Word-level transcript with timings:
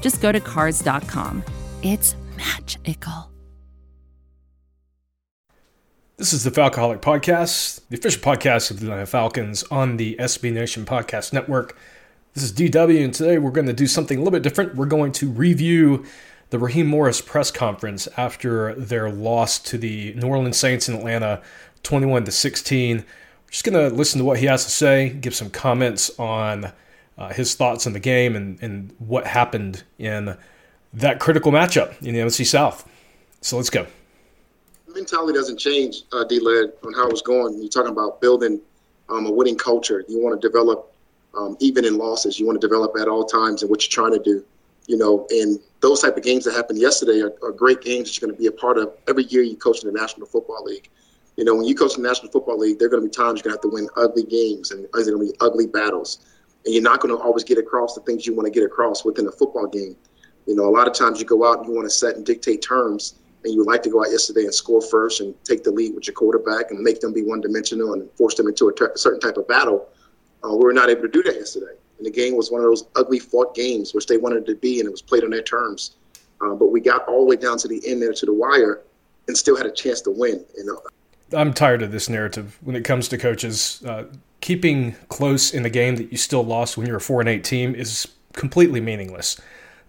just 0.00 0.20
go 0.20 0.32
to 0.32 0.40
Cars.com. 0.40 1.42
It's 1.82 2.16
magical. 2.36 3.30
This 6.18 6.32
is 6.32 6.44
the 6.44 6.50
Falcoholic 6.50 7.02
Podcast, 7.02 7.86
the 7.90 7.98
official 7.98 8.22
podcast 8.22 8.70
of 8.70 8.80
the 8.80 8.86
Atlanta 8.86 9.04
Falcons 9.04 9.62
on 9.64 9.98
the 9.98 10.16
SB 10.16 10.50
Nation 10.50 10.86
Podcast 10.86 11.34
Network. 11.34 11.76
This 12.32 12.42
is 12.42 12.52
DW, 12.52 13.04
and 13.04 13.12
today 13.12 13.36
we're 13.36 13.50
going 13.50 13.66
to 13.66 13.74
do 13.74 13.86
something 13.86 14.16
a 14.16 14.20
little 14.20 14.32
bit 14.32 14.42
different. 14.42 14.76
We're 14.76 14.86
going 14.86 15.12
to 15.12 15.28
review 15.28 16.06
the 16.48 16.58
Raheem 16.58 16.86
Morris 16.86 17.20
press 17.20 17.50
conference 17.50 18.08
after 18.16 18.74
their 18.76 19.10
loss 19.10 19.58
to 19.58 19.76
the 19.76 20.14
New 20.14 20.26
Orleans 20.28 20.56
Saints 20.56 20.88
in 20.88 20.94
Atlanta, 20.94 21.42
21 21.82 22.24
to 22.24 22.32
16. 22.32 22.96
We're 22.98 23.04
just 23.50 23.64
going 23.64 23.90
to 23.90 23.94
listen 23.94 24.18
to 24.18 24.24
what 24.24 24.38
he 24.38 24.46
has 24.46 24.64
to 24.64 24.70
say, 24.70 25.10
give 25.10 25.34
some 25.34 25.50
comments 25.50 26.10
on 26.18 26.72
uh, 27.18 27.32
his 27.32 27.54
thoughts 27.54 27.86
on 27.86 27.92
the 27.92 28.00
game 28.00 28.36
and, 28.36 28.62
and 28.62 28.94
what 28.98 29.26
happened 29.26 29.84
in 29.98 30.36
that 30.92 31.20
critical 31.20 31.52
matchup 31.52 32.00
in 32.02 32.14
the 32.14 32.20
NFC 32.20 32.46
South. 32.46 32.88
So 33.40 33.56
let's 33.56 33.70
go 33.70 33.86
mentality 34.96 35.34
doesn't 35.38 35.58
change, 35.58 36.02
uh, 36.12 36.24
D-Led, 36.24 36.72
on 36.84 36.92
how 36.94 37.08
it's 37.08 37.22
going. 37.22 37.60
You're 37.60 37.68
talking 37.68 37.92
about 37.92 38.20
building 38.20 38.60
um, 39.08 39.26
a 39.26 39.30
winning 39.30 39.56
culture. 39.56 40.04
You 40.08 40.20
want 40.20 40.40
to 40.40 40.48
develop, 40.48 40.92
um, 41.36 41.56
even 41.60 41.84
in 41.84 41.98
losses, 41.98 42.40
you 42.40 42.46
want 42.46 42.60
to 42.60 42.66
develop 42.66 42.96
at 42.98 43.06
all 43.06 43.24
times 43.24 43.62
and 43.62 43.70
what 43.70 43.84
you're 43.84 44.04
trying 44.04 44.18
to 44.18 44.24
do. 44.24 44.44
You 44.88 44.96
know, 44.96 45.26
and 45.30 45.60
those 45.80 46.00
type 46.02 46.16
of 46.16 46.22
games 46.22 46.44
that 46.44 46.54
happened 46.54 46.80
yesterday 46.80 47.20
are, 47.20 47.32
are 47.42 47.52
great 47.52 47.82
games 47.82 48.08
that 48.08 48.20
you're 48.20 48.28
going 48.28 48.36
to 48.36 48.40
be 48.40 48.46
a 48.46 48.52
part 48.52 48.78
of 48.78 48.92
every 49.08 49.24
year 49.24 49.42
you 49.42 49.56
coach 49.56 49.82
in 49.84 49.92
the 49.92 49.98
National 49.98 50.26
Football 50.26 50.64
League. 50.64 50.88
You 51.36 51.44
know, 51.44 51.54
when 51.54 51.66
you 51.66 51.74
coach 51.74 51.96
in 51.96 52.02
the 52.02 52.08
National 52.08 52.30
Football 52.32 52.58
League, 52.58 52.78
there 52.78 52.86
are 52.86 52.90
going 52.90 53.02
to 53.02 53.08
be 53.08 53.12
times 53.12 53.40
you're 53.40 53.50
going 53.50 53.58
to 53.58 53.68
have 53.68 53.70
to 53.70 53.74
win 53.74 53.88
ugly 53.96 54.24
games 54.24 54.70
and 54.70 54.86
there's 54.94 55.08
going 55.08 55.26
to 55.26 55.32
be 55.32 55.36
ugly 55.40 55.66
battles. 55.66 56.24
And 56.66 56.74
you're 56.74 56.82
not 56.82 57.00
going 57.00 57.16
to 57.16 57.22
always 57.22 57.44
get 57.44 57.58
across 57.58 57.94
the 57.94 58.00
things 58.02 58.26
you 58.26 58.34
want 58.34 58.46
to 58.46 58.50
get 58.50 58.64
across 58.64 59.04
within 59.04 59.26
a 59.28 59.32
football 59.32 59.68
game. 59.68 59.96
You 60.46 60.56
know, 60.56 60.64
a 60.64 60.74
lot 60.74 60.88
of 60.88 60.94
times 60.94 61.20
you 61.20 61.24
go 61.24 61.48
out 61.48 61.58
and 61.58 61.68
you 61.68 61.74
want 61.74 61.86
to 61.86 61.94
set 61.94 62.16
and 62.16 62.26
dictate 62.26 62.60
terms 62.60 63.14
and 63.44 63.54
you 63.54 63.64
like 63.64 63.82
to 63.84 63.90
go 63.90 64.00
out 64.00 64.10
yesterday 64.10 64.42
and 64.42 64.54
score 64.54 64.82
first 64.82 65.20
and 65.20 65.32
take 65.44 65.62
the 65.62 65.70
lead 65.70 65.94
with 65.94 66.08
your 66.08 66.14
quarterback 66.14 66.72
and 66.72 66.80
make 66.80 67.00
them 67.00 67.12
be 67.12 67.22
one 67.22 67.40
dimensional 67.40 67.92
and 67.92 68.10
force 68.12 68.34
them 68.34 68.48
into 68.48 68.68
a, 68.68 68.98
certain 68.98 69.20
type 69.20 69.36
of 69.36 69.46
battle. 69.46 69.88
Uh, 70.44 70.50
we 70.50 70.64
were 70.64 70.72
not 70.72 70.90
able 70.90 71.02
to 71.02 71.08
do 71.08 71.22
that 71.22 71.34
yesterday. 71.34 71.74
And 71.98 72.06
the 72.06 72.10
game 72.10 72.36
was 72.36 72.50
one 72.50 72.60
of 72.60 72.66
those 72.66 72.88
ugly 72.96 73.20
fought 73.20 73.54
games 73.54 73.94
which 73.94 74.06
they 74.06 74.16
wanted 74.16 74.44
to 74.46 74.56
be, 74.56 74.80
and 74.80 74.88
it 74.88 74.90
was 74.90 75.02
played 75.02 75.24
on 75.24 75.30
their 75.30 75.42
terms. 75.42 75.96
Uh, 76.40 76.54
but 76.54 76.66
we 76.66 76.80
got 76.80 77.06
all 77.08 77.20
the 77.20 77.26
way 77.26 77.36
down 77.36 77.56
to 77.58 77.68
the 77.68 77.80
end 77.86 78.02
there 78.02 78.12
to 78.12 78.26
the 78.26 78.34
wire 78.34 78.82
and 79.28 79.36
still 79.36 79.56
had 79.56 79.66
a 79.66 79.70
chance 79.70 80.00
to 80.02 80.10
win. 80.10 80.44
You 80.56 80.64
know, 80.64 80.80
I'm 81.32 81.52
tired 81.52 81.82
of 81.82 81.92
this 81.92 82.08
narrative 82.08 82.58
when 82.62 82.76
it 82.76 82.84
comes 82.84 83.08
to 83.08 83.18
coaches. 83.18 83.82
Uh, 83.84 84.04
keeping 84.40 84.94
close 85.08 85.52
in 85.52 85.62
the 85.62 85.70
game 85.70 85.96
that 85.96 86.12
you 86.12 86.18
still 86.18 86.44
lost 86.44 86.76
when 86.76 86.86
you're 86.86 86.98
a 86.98 87.00
four 87.00 87.20
and 87.20 87.28
eight 87.28 87.42
team 87.42 87.74
is 87.74 88.06
completely 88.32 88.80
meaningless. 88.80 89.40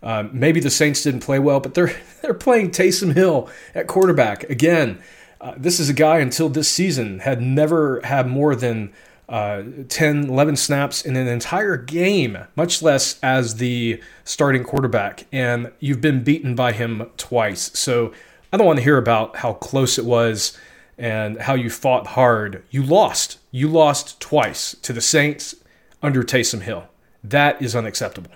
Um, 0.01 0.29
maybe 0.33 0.59
the 0.59 0.69
Saints 0.69 1.03
didn't 1.03 1.21
play 1.21 1.39
well, 1.39 1.59
but 1.59 1.73
they're 1.73 1.95
they're 2.21 2.33
playing 2.33 2.71
Taysom 2.71 3.13
Hill 3.13 3.49
at 3.75 3.87
quarterback 3.87 4.43
again. 4.49 4.99
Uh, 5.39 5.53
this 5.55 5.79
is 5.79 5.89
a 5.89 5.93
guy 5.93 6.17
until 6.17 6.49
this 6.49 6.67
season 6.67 7.19
had 7.19 7.41
never 7.41 8.01
had 8.03 8.27
more 8.27 8.55
than 8.55 8.91
uh, 9.29 9.61
10, 9.89 10.29
11 10.29 10.55
snaps 10.55 11.05
in 11.05 11.15
an 11.15 11.27
entire 11.27 11.77
game, 11.77 12.37
much 12.55 12.81
less 12.81 13.19
as 13.21 13.57
the 13.57 14.01
starting 14.23 14.63
quarterback. 14.63 15.25
And 15.31 15.71
you've 15.79 16.01
been 16.01 16.23
beaten 16.23 16.55
by 16.55 16.71
him 16.71 17.11
twice. 17.17 17.69
So 17.77 18.13
I 18.51 18.57
don't 18.57 18.65
want 18.65 18.77
to 18.77 18.83
hear 18.83 18.97
about 18.97 19.37
how 19.37 19.53
close 19.53 19.99
it 19.99 20.05
was 20.05 20.57
and 20.97 21.41
how 21.41 21.53
you 21.53 21.69
fought 21.69 22.07
hard. 22.07 22.63
You 22.69 22.83
lost. 22.83 23.37
You 23.51 23.67
lost 23.67 24.19
twice 24.19 24.75
to 24.81 24.93
the 24.93 25.01
Saints 25.01 25.55
under 26.01 26.23
Taysom 26.23 26.61
Hill. 26.61 26.87
That 27.23 27.61
is 27.61 27.75
unacceptable 27.75 28.31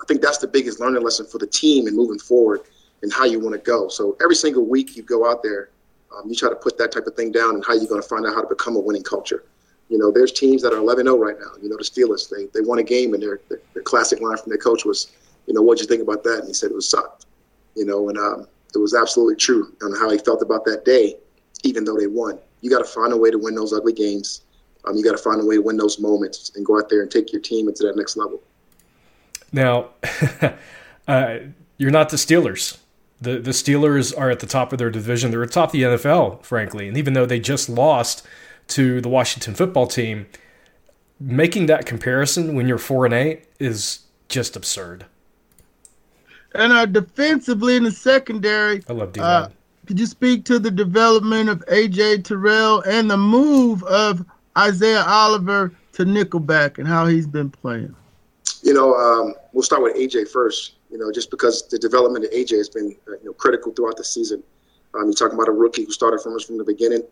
I 0.00 0.04
think 0.06 0.22
that's 0.22 0.38
the 0.38 0.46
biggest 0.46 0.80
learning 0.80 1.02
lesson 1.02 1.26
for 1.26 1.38
the 1.38 1.46
team 1.46 1.86
and 1.86 1.96
moving 1.96 2.18
forward 2.18 2.62
and 3.02 3.12
how 3.12 3.24
you 3.24 3.40
want 3.40 3.54
to 3.54 3.60
go. 3.60 3.88
So 3.88 4.16
every 4.22 4.34
single 4.34 4.64
week 4.64 4.96
you 4.96 5.02
go 5.02 5.28
out 5.28 5.42
there, 5.42 5.70
um, 6.16 6.28
you 6.28 6.34
try 6.34 6.48
to 6.48 6.56
put 6.56 6.78
that 6.78 6.92
type 6.92 7.06
of 7.06 7.14
thing 7.14 7.32
down 7.32 7.56
and 7.56 7.64
how 7.64 7.74
you're 7.74 7.88
going 7.88 8.02
to 8.02 8.08
find 8.08 8.26
out 8.26 8.34
how 8.34 8.42
to 8.42 8.48
become 8.48 8.76
a 8.76 8.80
winning 8.80 9.02
culture. 9.02 9.44
You 9.88 9.98
know, 9.98 10.10
there's 10.10 10.32
teams 10.32 10.62
that 10.62 10.72
are 10.72 10.76
11-0 10.76 11.18
right 11.18 11.36
now. 11.38 11.50
You 11.62 11.68
know, 11.68 11.76
the 11.76 11.84
Steelers, 11.84 12.28
they, 12.28 12.46
they 12.54 12.66
won 12.66 12.78
a 12.78 12.82
game 12.82 13.14
and 13.14 13.22
their, 13.22 13.40
their, 13.48 13.60
their 13.74 13.82
classic 13.82 14.20
line 14.20 14.36
from 14.36 14.50
their 14.50 14.58
coach 14.58 14.84
was, 14.84 15.12
you 15.46 15.54
know, 15.54 15.62
what'd 15.62 15.80
you 15.80 15.86
think 15.86 16.02
about 16.02 16.22
that? 16.24 16.40
And 16.40 16.48
he 16.48 16.54
said 16.54 16.70
it 16.70 16.74
was 16.74 16.88
sucked. 16.88 17.26
You 17.74 17.84
know, 17.84 18.08
and 18.08 18.18
um, 18.18 18.48
it 18.74 18.78
was 18.78 18.94
absolutely 18.94 19.36
true 19.36 19.72
on 19.82 19.92
how 19.94 20.10
he 20.10 20.18
felt 20.18 20.42
about 20.42 20.64
that 20.64 20.84
day, 20.84 21.16
even 21.64 21.84
though 21.84 21.96
they 21.96 22.06
won. 22.06 22.38
You 22.60 22.70
got 22.70 22.78
to 22.78 22.84
find 22.84 23.12
a 23.12 23.16
way 23.16 23.30
to 23.30 23.38
win 23.38 23.54
those 23.54 23.72
ugly 23.72 23.92
games. 23.92 24.42
Um, 24.84 24.96
you 24.96 25.04
got 25.04 25.12
to 25.12 25.22
find 25.22 25.40
a 25.40 25.44
way 25.44 25.56
to 25.56 25.62
win 25.62 25.76
those 25.76 25.98
moments 25.98 26.52
and 26.54 26.64
go 26.64 26.78
out 26.78 26.88
there 26.88 27.02
and 27.02 27.10
take 27.10 27.32
your 27.32 27.42
team 27.42 27.68
into 27.68 27.82
that 27.84 27.96
next 27.96 28.16
level. 28.16 28.40
Now, 29.52 29.90
uh, 31.08 31.38
you're 31.76 31.90
not 31.90 32.10
the 32.10 32.16
Steelers. 32.16 32.78
The 33.20 33.38
the 33.38 33.50
Steelers 33.50 34.16
are 34.16 34.30
at 34.30 34.40
the 34.40 34.46
top 34.46 34.72
of 34.72 34.78
their 34.78 34.90
division. 34.90 35.30
They're 35.30 35.42
atop 35.42 35.72
the 35.72 35.82
top 35.82 35.94
of 35.94 36.02
the 36.02 36.08
NFL, 36.08 36.44
frankly. 36.44 36.88
And 36.88 36.96
even 36.96 37.14
though 37.14 37.26
they 37.26 37.40
just 37.40 37.68
lost 37.68 38.24
to 38.68 39.00
the 39.00 39.08
Washington 39.08 39.54
football 39.54 39.86
team, 39.86 40.26
making 41.18 41.66
that 41.66 41.86
comparison 41.86 42.54
when 42.54 42.68
you're 42.68 42.78
four 42.78 43.04
and 43.04 43.14
eight 43.14 43.46
is 43.58 44.00
just 44.28 44.56
absurd. 44.56 45.06
And 46.54 46.72
uh, 46.72 46.86
defensively 46.86 47.76
in 47.76 47.84
the 47.84 47.90
secondary, 47.90 48.82
I 48.88 48.92
love 48.92 49.12
D. 49.12 49.20
Uh, 49.20 49.48
could 49.88 49.98
you 49.98 50.04
speak 50.04 50.44
to 50.44 50.58
the 50.58 50.70
development 50.70 51.48
of 51.48 51.64
AJ 51.64 52.22
Terrell 52.24 52.82
and 52.82 53.10
the 53.10 53.16
move 53.16 53.82
of 53.84 54.22
Isaiah 54.58 55.02
Oliver 55.02 55.72
to 55.94 56.04
Nickelback 56.04 56.76
and 56.76 56.86
how 56.86 57.06
he's 57.06 57.26
been 57.26 57.48
playing? 57.48 57.96
You 58.62 58.74
know, 58.74 58.94
um, 58.94 59.34
we'll 59.54 59.62
start 59.62 59.82
with 59.82 59.96
AJ 59.96 60.28
first. 60.28 60.74
You 60.90 60.98
know, 60.98 61.10
just 61.10 61.30
because 61.30 61.66
the 61.68 61.78
development 61.78 62.26
of 62.26 62.30
AJ 62.32 62.58
has 62.58 62.68
been 62.68 62.94
uh, 63.08 63.12
you 63.12 63.24
know 63.24 63.32
critical 63.32 63.72
throughout 63.72 63.96
the 63.96 64.04
season. 64.04 64.42
Um, 64.92 65.04
you're 65.04 65.14
talking 65.14 65.36
about 65.36 65.48
a 65.48 65.52
rookie 65.52 65.86
who 65.86 65.90
started 65.90 66.20
from 66.20 66.36
us 66.36 66.44
from 66.44 66.58
the 66.58 66.64
beginning, 66.64 67.02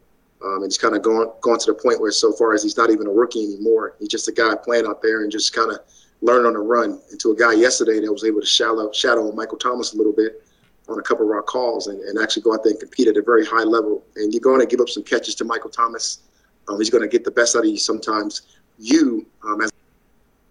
um, 0.44 0.56
and 0.56 0.64
he's 0.64 0.76
kind 0.76 0.94
of 0.94 1.00
gone 1.00 1.32
gone 1.40 1.58
to 1.58 1.72
the 1.72 1.74
point 1.74 1.98
where 1.98 2.10
so 2.10 2.30
far 2.32 2.52
as 2.52 2.62
he's 2.62 2.76
not 2.76 2.90
even 2.90 3.06
a 3.06 3.10
rookie 3.10 3.42
anymore. 3.42 3.96
He's 3.98 4.08
just 4.08 4.28
a 4.28 4.32
guy 4.32 4.54
playing 4.54 4.86
out 4.86 5.00
there 5.00 5.22
and 5.22 5.32
just 5.32 5.54
kind 5.54 5.72
of 5.72 5.78
learning 6.20 6.44
on 6.44 6.52
the 6.52 6.58
run. 6.58 7.00
Into 7.10 7.30
a 7.30 7.36
guy 7.36 7.54
yesterday 7.54 8.00
that 8.00 8.12
was 8.12 8.24
able 8.24 8.40
to 8.40 8.46
shadow 8.46 8.92
shadow 8.92 9.32
Michael 9.32 9.56
Thomas 9.56 9.94
a 9.94 9.96
little 9.96 10.12
bit 10.12 10.42
on 10.88 10.98
a 10.98 11.02
couple 11.02 11.24
of 11.24 11.30
our 11.32 11.42
calls 11.42 11.88
and, 11.88 12.00
and 12.00 12.18
actually 12.20 12.42
go 12.42 12.54
out 12.54 12.62
there 12.62 12.72
and 12.72 12.80
compete 12.80 13.08
at 13.08 13.16
a 13.16 13.22
very 13.22 13.44
high 13.44 13.64
level. 13.64 14.04
And 14.16 14.32
you're 14.32 14.40
going 14.40 14.60
to 14.60 14.66
give 14.66 14.80
up 14.80 14.88
some 14.88 15.02
catches 15.02 15.34
to 15.36 15.44
Michael 15.44 15.70
Thomas. 15.70 16.20
Um, 16.68 16.78
he's 16.78 16.90
going 16.90 17.02
to 17.02 17.08
get 17.08 17.24
the 17.24 17.30
best 17.30 17.56
out 17.56 17.64
of 17.64 17.70
you 17.70 17.78
sometimes. 17.78 18.42
You, 18.78 19.26
um, 19.44 19.62
as 19.62 19.70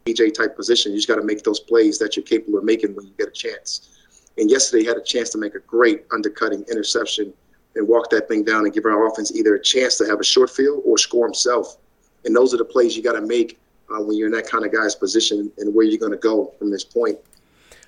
AJ 0.07 0.35
type 0.35 0.55
position. 0.55 0.91
You 0.91 0.99
just 0.99 1.07
got 1.07 1.15
to 1.15 1.23
make 1.23 1.43
those 1.43 1.59
plays 1.59 1.97
that 1.97 2.15
you're 2.15 2.25
capable 2.25 2.59
of 2.59 2.63
making 2.63 2.95
when 2.95 3.07
you 3.07 3.13
get 3.17 3.27
a 3.27 3.31
chance. 3.31 3.89
And 4.37 4.51
yesterday, 4.51 4.83
he 4.83 4.87
had 4.87 4.97
a 4.97 5.03
chance 5.03 5.31
to 5.31 5.39
make 5.39 5.55
a 5.55 5.59
great 5.59 6.05
undercutting 6.13 6.63
interception 6.69 7.33
and 7.75 7.87
walk 7.87 8.11
that 8.11 8.27
thing 8.27 8.43
down 8.43 8.65
and 8.65 8.73
give 8.73 8.85
our 8.85 9.07
offense 9.07 9.35
either 9.35 9.55
a 9.55 9.61
chance 9.61 9.97
to 9.97 10.05
have 10.05 10.19
a 10.19 10.23
short 10.23 10.51
field 10.51 10.83
or 10.85 10.99
score 10.99 11.25
himself. 11.25 11.77
And 12.23 12.35
those 12.35 12.53
are 12.53 12.57
the 12.57 12.65
plays 12.65 12.95
you 12.95 13.01
got 13.01 13.13
to 13.13 13.21
make 13.21 13.59
uh, 13.89 14.01
when 14.01 14.15
you're 14.15 14.27
in 14.27 14.33
that 14.33 14.47
kind 14.47 14.63
of 14.63 14.71
guy's 14.71 14.93
position 14.93 15.51
and 15.57 15.73
where 15.73 15.85
you're 15.85 15.99
going 15.99 16.11
to 16.11 16.17
go 16.17 16.53
from 16.59 16.69
this 16.69 16.83
point. 16.83 17.17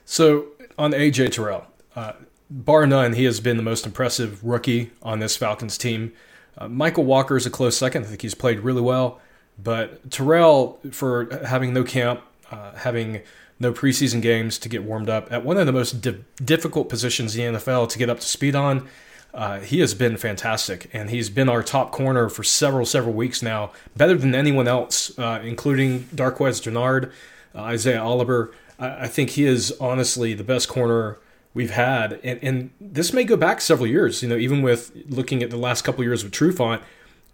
So 0.06 0.48
on 0.80 0.94
AJ 0.94 1.34
Terrell, 1.34 1.68
uh, 1.96 2.14
bar 2.50 2.86
none, 2.88 3.14
he 3.14 3.26
has 3.26 3.40
been 3.40 3.58
the 3.58 3.64
most 3.64 3.86
impressive 3.86 4.44
rookie 4.44 4.92
on 5.02 5.20
this 5.20 5.36
Falcons 5.38 5.78
team. 5.78 6.14
Uh, 6.58 6.68
Mykal 6.68 7.04
Walker 7.04 7.38
is 7.38 7.46
a 7.46 7.50
close 7.50 7.78
second. 7.78 8.04
I 8.04 8.08
think 8.08 8.22
he's 8.22 8.36
played 8.36 8.62
really 8.62 8.82
well. 8.82 9.20
But 9.62 10.12
Terrell, 10.12 10.80
for 10.92 11.28
having 11.46 11.74
no 11.74 11.84
camp, 11.84 12.22
uh, 12.52 12.74
having 12.76 13.22
no 13.60 13.74
preseason 13.74 14.22
games 14.22 14.60
to 14.60 14.70
get 14.70 14.84
warmed 14.84 15.10
up 15.10 15.32
at 15.32 15.44
one 15.44 15.58
of 15.58 15.66
the 15.66 15.72
most 15.72 16.02
di- 16.02 16.24
difficult 16.44 16.90
positions 16.90 17.36
in 17.36 17.54
the 17.54 17.60
NFL 17.60 17.90
to 17.90 17.98
get 17.98 18.10
up 18.10 18.20
to 18.20 18.28
speed 18.28 18.56
on, 18.56 18.88
uh, 19.34 19.60
he 19.60 19.80
has 19.80 19.94
been 19.94 20.16
fantastic, 20.18 20.90
and 20.94 21.10
he's 21.10 21.30
been 21.30 21.50
our 21.50 21.62
top 21.62 21.92
corner 21.92 22.30
for 22.30 22.44
several 22.44 22.86
several 22.86 23.14
weeks 23.14 23.42
now, 23.42 23.72
better 23.96 24.16
than 24.16 24.34
anyone 24.34 24.68
else, 24.68 25.18
uh, 25.20 25.40
including 25.44 26.02
Darqueze 26.16 26.62
Dennard, 26.62 27.12
uh, 27.54 27.62
Isaiah 27.62 28.02
Oliver. 28.02 28.52
I-, 28.80 29.04
I 29.04 29.08
think 29.08 29.32
he 29.32 29.46
is 29.46 29.76
honestly 29.80 30.34
the 30.34 30.44
best 30.44 30.70
corner 30.70 31.18
we've 31.54 31.72
had, 31.72 32.20
and, 32.24 32.40
and 32.44 32.70
this 32.80 33.14
may 33.14 33.24
go 33.24 33.36
back 33.36 33.62
several 33.62 33.88
years. 33.88 34.22
You 34.22 34.30
know, 34.30 34.38
even 34.38 34.62
with 34.62 34.92
looking 35.10 35.42
at 35.42 35.50
the 35.50 35.58
last 35.58 35.84
couple 35.84 36.04
years 36.04 36.24
with 36.24 36.34
Trufant, 36.34 36.82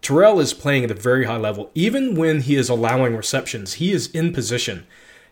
Terrell 0.01 0.39
is 0.39 0.53
playing 0.53 0.83
at 0.83 0.91
a 0.91 0.95
very 0.95 1.25
high 1.25 1.37
level. 1.37 1.71
Even 1.75 2.15
when 2.15 2.41
he 2.41 2.55
is 2.55 2.69
allowing 2.69 3.15
receptions, 3.15 3.73
he 3.75 3.91
is 3.91 4.07
in 4.07 4.33
position. 4.33 4.85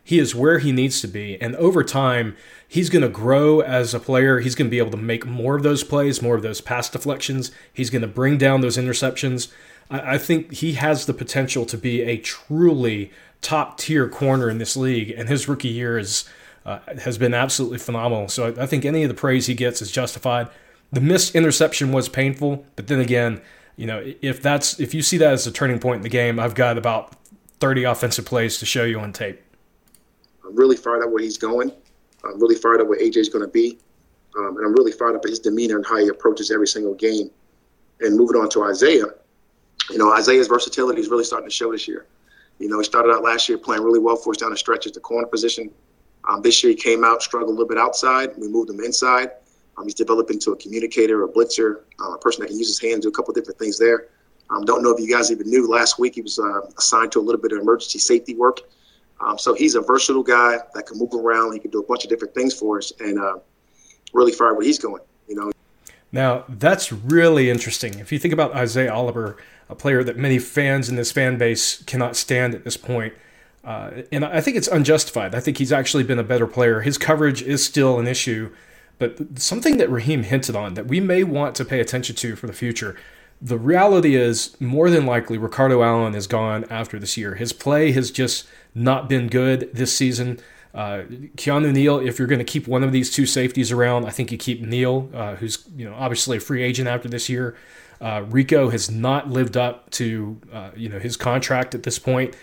he 0.04 0.18
is 0.18 0.34
where 0.34 0.58
he 0.58 0.72
needs 0.72 1.00
to 1.00 1.06
be. 1.06 1.40
And 1.40 1.54
over 1.56 1.84
time, 1.84 2.36
he's 2.66 2.90
going 2.90 3.02
to 3.02 3.08
grow 3.08 3.60
as 3.60 3.94
a 3.94 4.00
player. 4.00 4.40
He's 4.40 4.54
going 4.54 4.66
to 4.66 4.70
be 4.70 4.78
able 4.78 4.90
to 4.92 4.96
make 4.96 5.26
more 5.26 5.56
of 5.56 5.62
those 5.62 5.84
plays, 5.84 6.20
more 6.20 6.34
of 6.34 6.42
those 6.42 6.60
pass 6.60 6.90
deflections. 6.90 7.52
He's 7.72 7.90
going 7.90 8.02
to 8.02 8.08
bring 8.08 8.36
down 8.36 8.60
those 8.60 8.76
interceptions. 8.76 9.52
I, 9.90 10.14
I 10.14 10.18
think 10.18 10.54
he 10.54 10.72
has 10.74 11.06
the 11.06 11.14
potential 11.14 11.64
to 11.66 11.78
be 11.78 12.02
a 12.02 12.18
truly 12.18 13.12
top 13.40 13.78
tier 13.78 14.08
corner 14.08 14.50
in 14.50 14.58
this 14.58 14.76
league. 14.76 15.10
And 15.10 15.28
his 15.28 15.48
rookie 15.48 15.68
year 15.68 15.98
is. 15.98 16.28
Uh, 16.64 16.78
has 17.00 17.18
been 17.18 17.34
absolutely 17.34 17.78
phenomenal. 17.78 18.28
So 18.28 18.54
I, 18.56 18.66
think 18.66 18.84
any 18.84 19.02
of 19.02 19.08
the 19.08 19.14
praise 19.14 19.46
he 19.46 19.54
gets 19.54 19.82
is 19.82 19.90
justified. 19.90 20.48
The 20.92 21.00
missed 21.00 21.34
interception 21.34 21.90
was 21.90 22.08
painful, 22.08 22.64
but 22.76 22.86
then 22.86 23.00
again, 23.00 23.40
you 23.74 23.86
know, 23.86 24.00
if 24.22 24.40
that's 24.40 24.78
if 24.78 24.94
you 24.94 25.02
see 25.02 25.16
that 25.16 25.32
as 25.32 25.44
a 25.46 25.50
turning 25.50 25.80
point 25.80 25.96
in 25.96 26.02
the 26.02 26.08
game, 26.08 26.38
I've 26.38 26.54
got 26.54 26.78
about 26.78 27.16
30 27.58 27.84
offensive 27.84 28.26
plays 28.26 28.58
to 28.58 28.66
show 28.66 28.84
you 28.84 29.00
on 29.00 29.12
tape. 29.12 29.42
I'm 30.44 30.54
really 30.54 30.76
fired 30.76 31.02
up 31.02 31.10
where 31.10 31.22
he's 31.22 31.38
going. 31.38 31.72
I'm 32.24 32.40
really 32.40 32.54
fired 32.54 32.80
up 32.80 32.86
where 32.86 33.00
AJ's 33.00 33.28
going 33.28 33.44
to 33.44 33.50
be. 33.50 33.78
Um, 34.38 34.56
and 34.56 34.66
I'm 34.66 34.72
really 34.72 34.92
fired 34.92 35.16
up 35.16 35.22
at 35.24 35.30
his 35.30 35.38
demeanor 35.38 35.76
and 35.76 35.86
how 35.86 35.96
he 35.96 36.08
approaches 36.08 36.50
every 36.50 36.68
single 36.68 36.94
game. 36.94 37.30
And 38.00 38.16
moving 38.16 38.40
on 38.40 38.48
to 38.50 38.64
Isaiah, 38.64 39.06
you 39.90 39.98
know, 39.98 40.12
Isaiah's 40.12 40.48
versatility 40.48 41.00
is 41.00 41.08
really 41.08 41.24
starting 41.24 41.48
to 41.48 41.54
show 41.54 41.72
this 41.72 41.86
year. 41.86 42.06
You 42.58 42.68
know, 42.68 42.78
he 42.78 42.84
started 42.84 43.12
out 43.12 43.22
last 43.22 43.48
year 43.48 43.58
playing 43.58 43.82
really 43.82 43.98
well 43.98 44.16
for 44.16 44.30
us 44.30 44.36
down 44.36 44.50
the 44.50 44.56
stretch 44.56 44.86
at 44.86 44.94
the 44.94 45.00
corner 45.00 45.26
position. 45.26 45.70
Um, 46.32 46.40
this 46.40 46.64
year 46.64 46.70
he 46.70 46.76
came 46.76 47.04
out, 47.04 47.22
struggled 47.22 47.50
a 47.50 47.52
little 47.52 47.68
bit 47.68 47.76
outside. 47.76 48.30
We 48.38 48.48
moved 48.48 48.70
him 48.70 48.80
inside. 48.80 49.32
Um, 49.76 49.84
he's 49.84 49.94
developed 49.94 50.30
into 50.30 50.52
a 50.52 50.56
communicator, 50.56 51.24
a 51.24 51.28
blitzer, 51.28 51.82
uh, 52.00 52.12
a 52.12 52.18
person 52.18 52.40
that 52.42 52.48
can 52.48 52.58
use 52.58 52.68
his 52.68 52.80
hands, 52.80 53.02
do 53.02 53.08
a 53.08 53.12
couple 53.12 53.34
different 53.34 53.58
things 53.58 53.78
there. 53.78 54.08
Um, 54.48 54.64
don't 54.64 54.82
know 54.82 54.90
if 54.90 55.00
you 55.00 55.12
guys 55.12 55.30
even 55.30 55.48
knew. 55.48 55.68
Last 55.68 55.98
week 55.98 56.14
he 56.14 56.22
was 56.22 56.38
uh, 56.38 56.60
assigned 56.78 57.12
to 57.12 57.20
a 57.20 57.22
little 57.22 57.40
bit 57.40 57.52
of 57.52 57.58
emergency 57.58 57.98
safety 57.98 58.34
work. 58.34 58.60
Um, 59.20 59.38
so 59.38 59.54
he's 59.54 59.74
a 59.74 59.80
versatile 59.80 60.22
guy 60.22 60.58
that 60.74 60.86
can 60.86 60.98
move 60.98 61.12
around. 61.14 61.52
He 61.52 61.58
can 61.58 61.70
do 61.70 61.80
a 61.80 61.86
bunch 61.86 62.04
of 62.04 62.10
different 62.10 62.34
things 62.34 62.54
for 62.54 62.78
us, 62.78 62.92
and 62.98 63.18
uh, 63.18 63.38
really 64.12 64.32
far 64.32 64.54
where 64.54 64.64
he's 64.64 64.78
going. 64.78 65.02
You 65.28 65.36
know. 65.36 65.52
Now 66.10 66.44
that's 66.48 66.92
really 66.92 67.50
interesting. 67.50 67.98
If 67.98 68.10
you 68.10 68.18
think 68.18 68.34
about 68.34 68.54
Isaiah 68.54 68.92
Oliver, 68.92 69.36
a 69.68 69.74
player 69.74 70.02
that 70.02 70.16
many 70.16 70.38
fans 70.38 70.88
in 70.88 70.96
this 70.96 71.12
fan 71.12 71.38
base 71.38 71.82
cannot 71.84 72.16
stand 72.16 72.54
at 72.54 72.64
this 72.64 72.76
point, 72.76 73.14
uh, 73.64 74.02
and 74.10 74.24
I 74.24 74.40
think 74.40 74.56
it's 74.56 74.68
unjustified. 74.68 75.34
I 75.34 75.40
think 75.40 75.58
he's 75.58 75.72
actually 75.72 76.02
been 76.04 76.18
a 76.18 76.24
better 76.24 76.46
player. 76.46 76.80
His 76.80 76.98
coverage 76.98 77.42
is 77.42 77.64
still 77.64 77.98
an 77.98 78.06
issue, 78.06 78.52
but 78.98 79.38
something 79.38 79.76
that 79.76 79.90
Raheem 79.90 80.24
hinted 80.24 80.56
on 80.56 80.74
that 80.74 80.86
we 80.86 81.00
may 81.00 81.24
want 81.24 81.54
to 81.56 81.64
pay 81.64 81.80
attention 81.80 82.16
to 82.16 82.36
for 82.36 82.46
the 82.46 82.52
future 82.52 82.96
the 83.42 83.58
reality 83.58 84.14
is, 84.14 84.58
more 84.60 84.88
than 84.88 85.04
likely, 85.04 85.36
Ricardo 85.36 85.82
Allen 85.82 86.14
is 86.14 86.28
gone 86.28 86.64
after 86.70 86.98
this 86.98 87.16
year. 87.16 87.34
His 87.34 87.52
play 87.52 87.90
has 87.90 88.12
just 88.12 88.46
not 88.72 89.08
been 89.08 89.26
good 89.26 89.68
this 89.74 89.94
season. 89.94 90.38
Uh, 90.72 91.02
Keanu 91.36 91.72
Neal, 91.72 91.98
if 91.98 92.18
you're 92.18 92.28
going 92.28 92.38
to 92.38 92.44
keep 92.44 92.68
one 92.68 92.84
of 92.84 92.92
these 92.92 93.10
two 93.10 93.26
safeties 93.26 93.72
around, 93.72 94.06
I 94.06 94.10
think 94.10 94.30
you 94.30 94.38
keep 94.38 94.62
Neal, 94.62 95.10
uh, 95.12 95.34
who's 95.34 95.64
you 95.76 95.84
know 95.84 95.94
obviously 95.94 96.36
a 96.36 96.40
free 96.40 96.62
agent 96.62 96.88
after 96.88 97.08
this 97.08 97.28
year. 97.28 97.56
Uh, 98.00 98.24
Rico 98.28 98.70
has 98.70 98.90
not 98.90 99.28
lived 99.28 99.56
up 99.56 99.90
to 99.90 100.40
uh, 100.52 100.70
you 100.76 100.88
know 100.88 101.00
his 101.00 101.16
contract 101.16 101.74
at 101.74 101.82
this 101.82 101.98
point. 101.98 102.36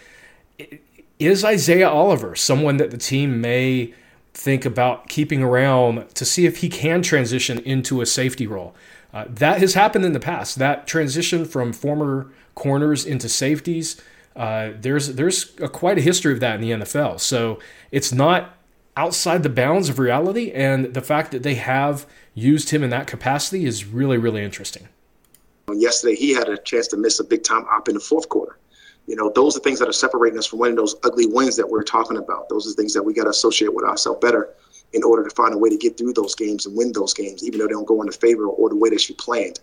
Is 1.20 1.44
Isaiah 1.44 1.90
Oliver 1.90 2.34
someone 2.34 2.78
that 2.78 2.92
the 2.92 2.98
team 2.98 3.42
may 3.42 3.94
think 4.34 4.64
about 4.64 5.10
keeping 5.10 5.44
around 5.44 6.16
to 6.16 6.24
see 6.24 6.46
if 6.46 6.58
he 6.58 6.70
can 6.70 7.02
transition 7.02 7.60
into 7.60 8.00
a 8.00 8.06
safety 8.06 8.48
role? 8.48 8.74
Uh, 9.14 9.26
that 9.28 9.60
has 9.60 9.74
happened 9.74 10.06
in 10.06 10.14
the 10.14 10.20
past. 10.22 10.58
That 10.60 10.88
transition 10.88 11.44
from 11.44 11.74
former 11.74 12.32
corners 12.56 13.06
into 13.06 13.28
safeties, 13.28 14.02
uh, 14.38 14.70
there's 14.80 15.16
there's 15.16 15.54
a, 15.60 15.68
quite 15.68 15.98
a 15.98 16.02
history 16.02 16.32
of 16.32 16.40
that 16.40 16.56
in 16.56 16.62
the 16.62 16.72
NFL. 16.86 17.20
So 17.20 17.60
it's 17.92 18.14
not 18.14 18.56
outside 18.96 19.44
the 19.44 19.50
bounds 19.50 19.90
of 19.90 20.00
reality, 20.00 20.52
and 20.52 20.94
the 20.94 21.02
fact 21.02 21.32
that 21.32 21.44
they 21.44 21.56
have 21.56 22.06
used 22.34 22.70
him 22.70 22.82
in 22.82 22.92
that 22.92 23.08
capacity 23.08 23.66
is 23.66 23.84
really 23.84 24.18
really 24.18 24.42
interesting. 24.42 24.88
Yesterday, 25.70 26.16
he 26.16 26.34
had 26.34 26.48
a 26.48 26.58
chance 26.58 26.88
to 26.90 26.98
miss 26.98 27.20
a 27.20 27.26
big 27.26 27.44
time 27.44 27.66
op 27.66 27.90
in 27.90 27.96
the 27.96 28.00
fourth 28.00 28.30
quarter. 28.30 28.58
You 29.10 29.16
know, 29.16 29.32
those 29.34 29.58
are 29.58 29.60
things 29.60 29.80
that 29.80 29.90
are 29.90 29.92
separating 29.92 30.38
us 30.38 30.46
from 30.46 30.60
winning 30.60 30.76
those 30.76 30.96
ugly 31.04 31.26
wins 31.26 31.56
that 31.56 31.68
we're 31.68 31.82
talking 31.82 32.18
about. 32.18 32.48
Those 32.48 32.72
are 32.72 32.76
things 32.76 32.94
that 32.94 33.02
we 33.02 33.12
got 33.12 33.24
to 33.24 33.32
associate 33.32 33.74
with 33.74 33.84
ourselves 33.84 34.20
better 34.22 34.54
in 34.94 35.04
order 35.04 35.28
to 35.28 35.32
find 35.32 35.52
a 35.52 35.58
way 35.58 35.68
to 35.68 35.78
get 35.78 35.98
through 35.98 36.14
those 36.14 36.36
games 36.36 36.68
and 36.68 36.78
win 36.78 36.92
those 36.92 37.12
games, 37.12 37.44
even 37.44 37.58
though 37.60 37.66
they 37.66 37.74
don't 37.74 37.88
go 37.88 38.02
in 38.02 38.06
the 38.06 38.14
favor 38.14 38.46
or 38.46 38.70
the 38.70 38.76
way 38.76 38.88
that 38.92 39.10
you 39.10 39.16
planned. 39.16 39.62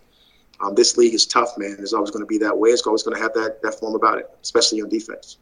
Um, 0.59 0.75
this 0.75 0.97
league 0.97 1.13
is 1.13 1.25
tough, 1.25 1.57
man. 1.57 1.77
It's 1.79 1.93
always 1.93 2.11
going 2.11 2.23
to 2.23 2.27
be 2.27 2.37
that 2.39 2.57
way. 2.57 2.71
It's 2.71 2.85
always 2.85 3.03
going 3.03 3.15
to 3.15 3.23
have 3.23 3.33
that 3.35 3.61
that 3.61 3.79
form 3.79 3.95
about 3.95 4.17
it, 4.17 4.29
especially 4.43 4.81
on 4.81 4.89
defense. 4.89 5.37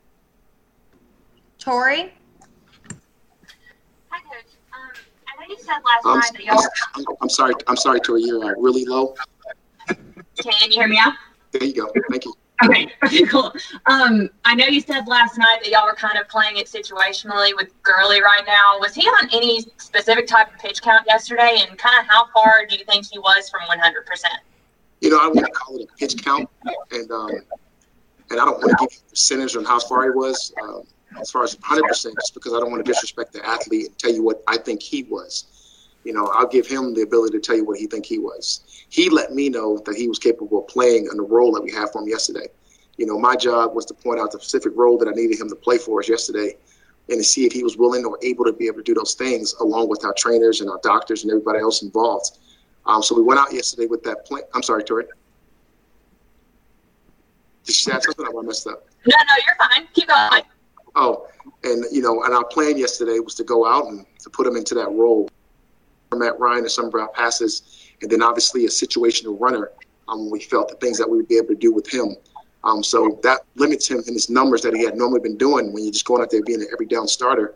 Tori. 1.58 2.14
Hi, 4.10 4.20
Coach. 4.20 4.54
Um, 4.72 4.92
I 5.28 5.42
know 5.42 5.48
you 5.50 5.58
said 5.58 5.80
last 5.84 6.06
um, 6.06 6.20
night 6.20 6.32
that 6.34 6.44
y'all. 6.44 6.62
I'm, 6.94 7.06
I'm 7.24 7.30
sorry. 7.30 7.56
I'm 7.66 7.78
sorry, 7.78 8.00
Tori. 8.02 8.22
You're 8.22 8.46
uh, 8.46 8.54
really 8.60 8.86
low. 8.86 9.16
Can 9.88 9.98
you 10.62 10.70
hear 10.70 10.88
me 10.88 11.00
out? 11.00 11.14
There 11.54 11.64
you 11.64 11.74
go. 11.74 11.92
Thank 12.12 12.26
you. 12.26 12.36
Okay, 12.64 12.88
okay, 13.04 13.24
cool. 13.26 13.54
Um, 13.86 14.30
I 14.46 14.56
know 14.56 14.66
you 14.66 14.82
said 14.82 15.08
last 15.08 15.38
night 15.38 15.60
that 15.64 15.70
y'all 15.70 15.86
were 15.86 15.96
kind 15.96 16.18
of 16.18 16.28
playing 16.30 16.58
it 16.58 16.68
situationally 16.68 17.56
with 17.56 17.72
Gurley 17.84 18.22
right 18.22 18.44
now. 18.46 18.80
Was 18.80 18.96
he 18.96 19.06
on 19.08 19.30
any 19.34 19.62
specific 19.78 20.28
type 20.28 20.54
of 20.54 20.60
pitch 20.60 20.82
count 20.82 21.06
yesterday, 21.08 21.58
and 21.68 21.78
kind 21.78 22.00
of 22.00 22.08
how 22.08 22.28
far 22.34 22.66
do 22.68 22.78
you 22.78 22.86
think 22.86 23.06
he 23.12 23.20
was 23.20 23.50
from 23.50 23.62
100%? 23.62 23.82
You 25.02 25.10
know, 25.10 25.20
I 25.22 25.28
wouldn't 25.28 25.54
call 25.54 25.78
it 25.78 25.90
a 25.92 25.98
pitch 25.98 26.24
count, 26.24 26.50
and 26.92 27.12
um, 27.12 27.32
and 28.30 28.40
I 28.40 28.46
don't 28.46 28.58
want 28.58 28.72
to 28.72 28.86
give 28.86 28.94
you 28.94 29.00
a 29.06 29.10
percentage 29.10 29.56
on 29.56 29.66
how 29.66 29.80
far 29.80 30.04
he 30.04 30.10
was 30.12 30.54
um, 30.62 30.84
as 31.20 31.30
far 31.30 31.44
as 31.44 31.56
100%, 31.56 31.90
just 31.90 32.34
because 32.34 32.54
I 32.54 32.60
don't 32.60 32.72
want 32.72 32.86
to 32.86 32.92
disrespect 32.92 33.34
the 33.34 33.46
athlete 33.46 33.88
and 33.88 33.98
tell 33.98 34.14
you 34.14 34.24
what 34.24 34.44
I 34.48 34.58
think 34.58 34.82
he 34.82 35.04
was. 35.04 35.46
You 36.06 36.14
know, 36.14 36.28
I'll 36.28 36.48
give 36.48 36.68
him 36.68 36.94
the 36.94 37.02
ability 37.02 37.38
to 37.38 37.42
tell 37.42 37.58
you 37.58 37.66
what 37.66 37.78
he 37.78 37.88
think 37.88 38.06
he 38.06 38.20
was 38.20 38.62
he 38.90 39.10
let 39.10 39.34
me 39.34 39.50
know 39.50 39.78
that 39.86 39.96
he 39.96 40.08
was 40.08 40.20
capable 40.20 40.60
of 40.60 40.68
playing 40.68 41.08
in 41.12 41.18
the 41.18 41.24
role 41.24 41.52
that 41.54 41.62
we 41.62 41.72
had 41.72 41.90
for 41.90 42.02
him 42.02 42.08
yesterday. 42.08 42.48
You 42.98 43.06
know, 43.06 43.20
my 43.20 43.36
job 43.36 43.76
was 43.76 43.86
to 43.88 43.94
point 43.94 44.20
out 44.20 44.32
the 44.32 44.40
specific 44.40 44.72
role 44.76 44.98
that 45.00 45.08
I 45.08 45.12
needed 45.12 45.40
him 45.40 45.50
to 45.50 45.56
play 45.56 45.78
for 45.78 46.00
us 46.00 46.08
yesterday 46.08 46.56
and 47.10 47.20
to 47.20 47.24
see 47.24 47.46
if 47.46 47.52
he 47.52 47.64
was 47.64 47.78
willing 47.78 48.06
or 48.06 48.18
able 48.22 48.46
to 48.46 48.54
be 48.54 48.68
able 48.68 48.78
to 48.78 48.84
do 48.84 48.94
those 48.94 49.14
things 49.14 49.54
along 49.60 49.90
with 49.90 50.06
our 50.06 50.14
trainers 50.14 50.62
and 50.62 50.70
our 50.70 50.80
doctors 50.82 51.24
and 51.24 51.32
everybody 51.32 51.60
else 51.60 51.82
involved. 51.82 52.40
Um, 52.86 53.04
so 53.04 53.16
we 53.16 53.22
went 53.22 53.40
out 53.40 53.52
yesterday 53.54 53.88
with 53.88 54.02
that 54.04 54.26
plan. 54.26 54.44
I'm 54.54 54.64
sorry, 54.64 54.84
Tori. 54.84 55.06
Did 57.66 57.76
she 57.76 57.84
say 57.84 58.00
something? 58.00 58.26
I 58.26 58.42
messed 58.44 58.68
up. 58.68 58.88
No, 59.06 59.16
no, 59.18 59.34
you're 59.46 59.56
fine. 59.58 59.88
Keep 59.94 60.08
going. 60.08 60.44
Oh, 60.96 61.28
and 61.64 61.84
you 61.92 62.02
know, 62.02 62.24
and 62.24 62.34
our 62.34 62.46
plan 62.46 62.78
yesterday 62.78 63.20
was 63.20 63.36
to 63.36 63.44
go 63.44 63.68
out 63.68 63.88
and 63.88 64.06
to 64.20 64.30
put 64.30 64.48
him 64.48 64.56
into 64.56 64.74
that 64.76 64.90
role. 64.92 65.30
Matt 66.16 66.40
Ryan 66.40 66.60
and 66.60 66.72
some 66.72 66.86
of 66.86 66.96
our 66.96 67.10
passes 67.10 67.86
and 68.02 68.12
then 68.12 68.22
obviously 68.22 68.66
a 68.66 68.70
situational 68.70 69.40
runner. 69.40 69.72
Um, 70.08 70.30
we 70.30 70.40
felt 70.40 70.70
the 70.70 70.76
things 70.76 70.98
that 70.98 71.10
we 71.10 71.18
would 71.18 71.28
be 71.28 71.38
able 71.38 71.48
to 71.48 71.56
do 71.56 71.74
with 71.74 71.92
him. 71.92 72.16
Um, 72.64 72.84
so 72.84 73.20
that 73.24 73.42
limits 73.56 73.88
him 73.88 74.04
in 74.08 74.14
his 74.14 74.30
numbers 74.30 74.62
that 74.64 74.76
he 74.76 74.84
had 74.84 74.96
normally 74.96 75.20
been 75.20 75.38
doing 75.38 75.72
when 75.72 75.84
you're 75.84 75.94
just 75.94 76.06
going 76.06 76.22
out 76.22 76.32
there 76.32 76.44
being 76.44 76.62
an 76.62 76.68
every 76.74 76.88
down 76.88 77.08
starter. 77.08 77.56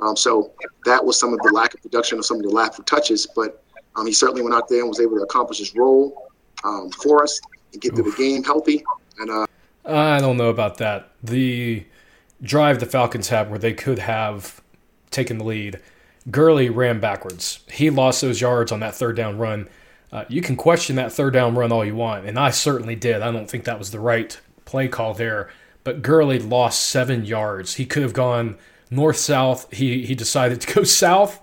Um, 0.00 0.16
so 0.16 0.52
that 0.84 1.04
was 1.04 1.18
some 1.18 1.32
of 1.32 1.38
the 1.40 1.52
lack 1.52 1.74
of 1.74 1.82
production 1.82 2.18
or 2.18 2.22
some 2.22 2.38
of 2.38 2.42
the 2.42 2.50
lack 2.50 2.78
of 2.78 2.84
touches, 2.84 3.26
but 3.26 3.62
um, 3.96 4.06
he 4.06 4.12
certainly 4.12 4.42
went 4.42 4.54
out 4.54 4.68
there 4.68 4.80
and 4.80 4.88
was 4.88 5.00
able 5.00 5.16
to 5.16 5.22
accomplish 5.22 5.58
his 5.58 5.74
role 5.74 6.30
um, 6.64 6.90
for 6.90 7.22
us 7.22 7.40
and 7.72 7.80
get 7.80 7.94
to 7.94 8.02
the 8.02 8.14
game 8.18 8.42
healthy. 8.42 8.84
And 9.18 9.30
uh, 9.30 9.46
I 9.84 10.18
don't 10.20 10.36
know 10.36 10.48
about 10.48 10.78
that. 10.78 11.10
The 11.22 11.86
drive 12.42 12.80
the 12.80 12.86
Falcons 12.86 13.28
had 13.28 13.48
where 13.48 13.58
they 13.58 13.72
could 13.72 14.00
have 14.00 14.60
taken 15.10 15.38
the 15.38 15.44
lead 15.44 15.80
Gurley 16.30 16.70
ran 16.70 17.00
backwards. 17.00 17.60
He 17.70 17.90
lost 17.90 18.20
those 18.20 18.40
yards 18.40 18.70
on 18.70 18.80
that 18.80 18.94
third 18.94 19.16
down 19.16 19.38
run. 19.38 19.68
Uh, 20.12 20.24
you 20.28 20.42
can 20.42 20.56
question 20.56 20.96
that 20.96 21.12
third 21.12 21.32
down 21.32 21.54
run 21.54 21.72
all 21.72 21.84
you 21.84 21.96
want, 21.96 22.26
and 22.26 22.38
I 22.38 22.50
certainly 22.50 22.94
did. 22.94 23.22
I 23.22 23.32
don't 23.32 23.50
think 23.50 23.64
that 23.64 23.78
was 23.78 23.90
the 23.90 24.00
right 24.00 24.38
play 24.64 24.88
call 24.88 25.14
there. 25.14 25.50
But 25.84 26.02
Gurley 26.02 26.38
lost 26.38 26.86
seven 26.86 27.24
yards. 27.24 27.74
He 27.74 27.86
could 27.86 28.02
have 28.02 28.12
gone 28.12 28.56
north 28.90 29.16
south. 29.16 29.72
He 29.72 30.06
he 30.06 30.14
decided 30.14 30.60
to 30.60 30.74
go 30.74 30.82
south, 30.84 31.40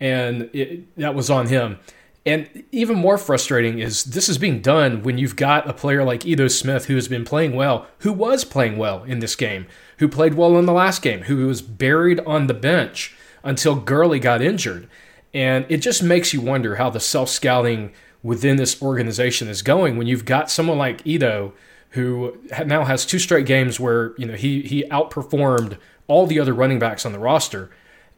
and 0.00 0.50
it, 0.52 0.94
that 0.96 1.14
was 1.14 1.30
on 1.30 1.46
him. 1.46 1.78
And 2.26 2.64
even 2.72 2.98
more 2.98 3.16
frustrating 3.16 3.78
is 3.78 4.04
this 4.04 4.28
is 4.28 4.36
being 4.36 4.60
done 4.60 5.02
when 5.02 5.16
you've 5.16 5.36
got 5.36 5.66
a 5.66 5.72
player 5.72 6.04
like 6.04 6.26
Ito 6.26 6.48
Smith 6.48 6.84
who 6.84 6.94
has 6.96 7.08
been 7.08 7.24
playing 7.24 7.54
well, 7.54 7.86
who 8.00 8.12
was 8.12 8.44
playing 8.44 8.76
well 8.76 9.02
in 9.04 9.20
this 9.20 9.34
game, 9.34 9.66
who 9.96 10.08
played 10.08 10.34
well 10.34 10.58
in 10.58 10.66
the 10.66 10.72
last 10.72 11.00
game, 11.00 11.22
who 11.22 11.46
was 11.46 11.62
buried 11.62 12.20
on 12.26 12.46
the 12.46 12.52
bench 12.52 13.16
until 13.48 13.74
Gurley 13.74 14.18
got 14.18 14.42
injured. 14.42 14.88
And 15.32 15.64
it 15.68 15.78
just 15.78 16.02
makes 16.02 16.32
you 16.32 16.40
wonder 16.40 16.76
how 16.76 16.90
the 16.90 17.00
self 17.00 17.28
scouting 17.28 17.92
within 18.22 18.56
this 18.56 18.80
organization 18.82 19.48
is 19.48 19.62
going 19.62 19.96
when 19.96 20.06
you've 20.06 20.24
got 20.24 20.50
someone 20.50 20.78
like 20.78 21.06
Ito 21.06 21.52
who 21.90 22.36
now 22.66 22.84
has 22.84 23.06
two 23.06 23.18
straight 23.18 23.46
games 23.46 23.80
where 23.80 24.14
you 24.18 24.26
know 24.26 24.34
he 24.34 24.62
he 24.62 24.84
outperformed 24.84 25.78
all 26.06 26.26
the 26.26 26.38
other 26.38 26.52
running 26.52 26.78
backs 26.78 27.06
on 27.06 27.12
the 27.12 27.18
roster 27.18 27.70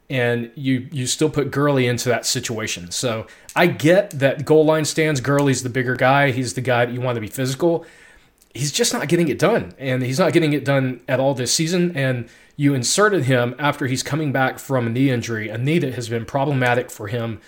and 0.09 0.51
you 0.57 0.89
you 0.91 1.07
still 1.07 1.31
put 1.31 1.53
Gurley 1.53 1.87
into 1.87 2.09
that 2.09 2.27
situation. 2.27 2.91
So 2.91 3.27
I 3.55 3.69
get 3.69 4.11
that 4.11 4.45
goal 4.45 4.65
line 4.65 4.85
stands 4.85 5.21
Gurley's 5.21 5.63
the 5.63 5.69
bigger 5.69 5.95
guy, 5.95 6.33
he's 6.33 6.55
the 6.55 6.61
guy 6.61 6.87
that 6.87 6.93
you 6.93 7.01
want 7.01 7.15
to 7.17 7.21
be 7.21 7.29
physical. 7.29 7.87
he's 8.53 8.73
just 8.73 8.93
not 8.93 9.07
getting 9.07 9.29
it 9.29 9.39
done, 9.39 9.73
and 9.79 10.03
he's 10.03 10.19
not 10.19 10.33
getting 10.33 10.53
it 10.53 10.65
done 10.65 11.01
at 11.07 11.21
all 11.21 11.35
this 11.35 11.55
season. 11.55 11.97
And 11.97 12.29
you 12.61 12.75
inserted 12.75 13.25
him 13.25 13.55
after 13.59 13.87
he's 13.87 14.03
coming 14.03 14.33
back 14.33 14.59
from 14.59 14.87
a 14.87 14.91
knee 14.91 15.09
injury, 15.09 15.49
a 15.49 15.57
knee 15.57 15.79
that 15.79 15.95
has 15.95 16.11
been 16.11 16.27
problematic 16.27 16.91
for 16.91 17.07
him 17.07 17.41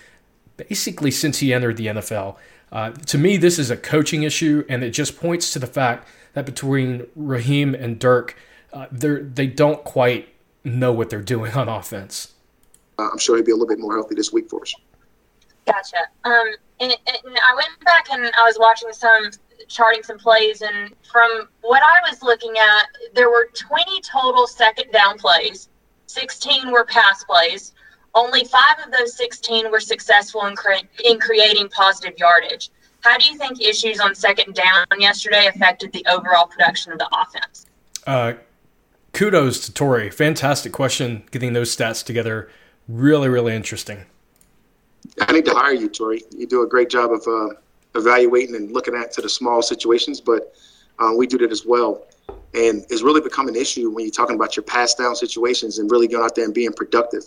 basically 0.57 1.11
since 1.11 1.41
he 1.41 1.53
entered 1.53 1.77
the 1.77 1.89
NFL. 1.89 2.37
Uh, 2.73 2.93
to 2.93 3.19
me, 3.19 3.37
this 3.37 3.59
is 3.59 3.71
a 3.71 3.77
coaching 3.77 4.23
issue, 4.23 4.65
and 4.71 4.83
it 4.83 4.93
just 4.93 5.21
points 5.21 5.53
to 5.53 5.59
the 5.59 5.67
fact 5.67 6.09
that 6.33 6.47
between 6.47 7.07
Raheem 7.15 7.75
and 7.75 7.99
Dirk, 7.99 8.39
uh, 8.73 8.87
they 8.91 9.47
don't 9.47 9.85
quite 9.85 10.31
know 10.65 10.93
what 10.93 11.11
they're 11.11 11.21
doing 11.21 11.53
on 11.53 11.69
offense. 11.69 12.33
Uh, 12.99 13.11
I'm 13.13 13.19
sure 13.19 13.37
he'll 13.37 13.45
be 13.45 13.53
a 13.53 13.55
little 13.55 13.69
bit 13.69 13.81
more 13.81 13.93
healthy 13.93 14.15
this 14.15 14.33
week 14.33 14.49
for 14.49 14.63
us. 14.63 14.75
Gotcha. 15.67 16.09
Um, 16.25 16.55
and, 16.81 16.97
and 17.07 17.39
I 17.47 17.55
went 17.55 17.85
back 17.85 18.07
and 18.11 18.33
I 18.35 18.45
was 18.45 18.57
watching 18.59 18.91
some 18.95 19.31
charting 19.73 20.03
some 20.03 20.19
plays, 20.19 20.63
and 20.63 20.95
from 21.11 21.49
what 21.63 21.83
I 21.83 22.11
was 22.11 22.23
looking 22.23 22.55
at, 22.59 22.87
there 23.15 23.31
were 23.31 23.49
20 23.55 24.01
total 24.03 24.47
second 24.47 24.93
down 24.93 25.19
plays. 25.19 25.69
16 26.07 26.71
were 26.71 26.85
pass 26.85 27.25
plays. 27.25 27.73
Only 28.15 28.45
five 28.45 28.77
of 28.85 28.93
those 28.93 29.17
16 29.17 29.71
were 29.71 29.81
successful 29.81 30.47
in, 30.47 30.55
cre- 30.55 30.87
in 31.05 31.19
creating 31.19 31.69
positive 31.71 32.19
yardage. 32.19 32.71
How 33.01 33.17
do 33.19 33.25
you 33.25 33.37
think 33.37 33.61
issues 33.61 33.99
on 34.01 34.15
second 34.15 34.55
down 34.55 34.87
yesterday 34.99 35.47
affected 35.47 35.93
the 35.93 36.05
overall 36.09 36.47
production 36.47 36.93
of 36.93 36.99
the 36.99 37.09
offense? 37.13 37.67
Uh, 38.07 38.35
kudos 39.13 39.65
to 39.67 39.73
Tori. 39.73 40.11
Fantastic 40.11 40.73
question. 40.73 41.25
Getting 41.31 41.53
those 41.53 41.75
stats 41.75 42.05
together, 42.05 42.51
really, 42.87 43.29
really 43.29 43.57
interesting. 43.57 44.05
I 45.21 45.33
need 45.33 45.45
to 45.47 45.55
hire 45.55 45.73
you, 45.73 45.89
Tori. 45.89 46.23
You 46.31 46.47
do 46.47 46.63
a 46.63 46.69
great 46.69 46.91
job 46.91 47.11
of 47.11 47.27
uh, 47.27 47.55
evaluating 47.95 48.55
and 48.55 48.73
looking 48.73 48.95
at 48.95 49.13
to 49.13 49.23
the 49.23 49.29
small 49.29 49.63
situations, 49.63 50.21
but 50.21 50.55
uh, 50.99 51.13
we 51.17 51.27
do 51.27 51.39
that 51.39 51.53
as 51.53 51.65
well. 51.67 52.07
And 52.55 52.85
it's 52.91 53.03
really 53.03 53.21
become 53.21 53.49
an 53.49 53.57
issue 53.57 53.91
when 53.91 54.05
you're 54.05 54.13
talking 54.13 54.37
about 54.37 54.57
your 54.57 54.63
pass 54.63 54.95
down 54.95 55.17
situations 55.17 55.79
and 55.79 55.91
really 55.91 56.07
going 56.07 56.25
out 56.25 56.35
there 56.35 56.45
and 56.45 56.53
being 56.53 56.73
productive. 56.73 57.25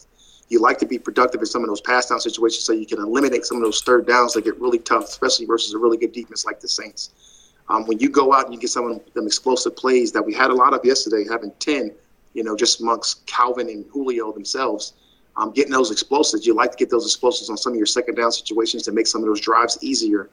You 0.49 0.59
like 0.59 0.77
to 0.79 0.85
be 0.85 0.99
productive 0.99 1.41
in 1.41 1.47
some 1.47 1.63
of 1.63 1.67
those 1.67 1.81
pass 1.81 2.07
down 2.07 2.19
situations 2.19 2.63
so 2.63 2.73
you 2.73 2.85
can 2.85 2.99
eliminate 2.99 3.45
some 3.45 3.57
of 3.57 3.63
those 3.63 3.81
third 3.81 4.05
downs 4.05 4.33
that 4.33 4.43
get 4.43 4.59
really 4.61 4.77
tough, 4.77 5.05
especially 5.05 5.47
versus 5.47 5.73
a 5.73 5.77
really 5.79 5.97
good 5.97 6.11
defense 6.11 6.45
like 6.45 6.59
the 6.59 6.67
Saints. 6.67 7.53
Um, 7.67 7.87
when 7.87 7.97
you 7.97 8.09
go 8.09 8.31
out 8.31 8.45
and 8.45 8.53
you 8.53 8.59
get 8.59 8.69
some 8.69 8.89
of 8.89 9.13
them 9.13 9.25
explosive 9.25 9.75
plays 9.75 10.11
that 10.11 10.23
we 10.23 10.35
had 10.35 10.51
a 10.51 10.53
lot 10.53 10.75
of 10.75 10.85
yesterday, 10.85 11.25
having 11.27 11.51
10, 11.59 11.91
you 12.35 12.43
know, 12.43 12.55
just 12.55 12.79
amongst 12.79 13.25
Calvin 13.25 13.69
and 13.69 13.85
Julio 13.91 14.31
themselves, 14.31 14.93
um, 15.37 15.51
getting 15.51 15.71
those 15.71 15.89
explosives, 15.89 16.45
you 16.45 16.53
like 16.53 16.71
to 16.71 16.77
get 16.77 16.91
those 16.91 17.05
explosives 17.05 17.49
on 17.49 17.57
some 17.57 17.73
of 17.73 17.77
your 17.77 17.87
second 17.87 18.15
down 18.15 18.31
situations 18.31 18.83
to 18.83 18.91
make 18.91 19.07
some 19.07 19.21
of 19.21 19.27
those 19.27 19.41
drives 19.41 19.79
easier 19.81 20.29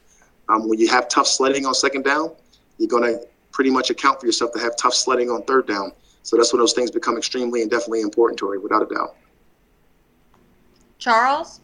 um, 0.49 0.69
when 0.69 0.79
you 0.79 0.89
have 0.89 1.09
tough 1.09 1.27
sledding 1.27 1.67
on 1.67 1.75
second 1.75 2.03
down, 2.05 2.33
you're 2.79 2.89
going 2.89 3.03
to 3.03 3.27
pretty 3.53 3.71
much 3.71 3.91
account 3.91 4.21
for 4.21 4.27
yourself 4.27 4.53
to 4.53 4.59
have 4.59 4.77
tough 4.77 4.95
sledding 4.95 5.31
on 5.31 5.43
third 5.45 5.67
down. 5.67 5.93
So 6.23 6.37
that's 6.37 6.53
when 6.53 6.61
those 6.61 6.73
things 6.73 6.91
become 6.91 7.17
extremely 7.17 7.63
and 7.63 7.71
definitely 7.71 8.01
important, 8.01 8.39
to 8.39 8.47
Tori, 8.47 8.59
without 8.59 8.83
a 8.83 8.95
doubt. 8.95 9.17
Charles? 10.99 11.61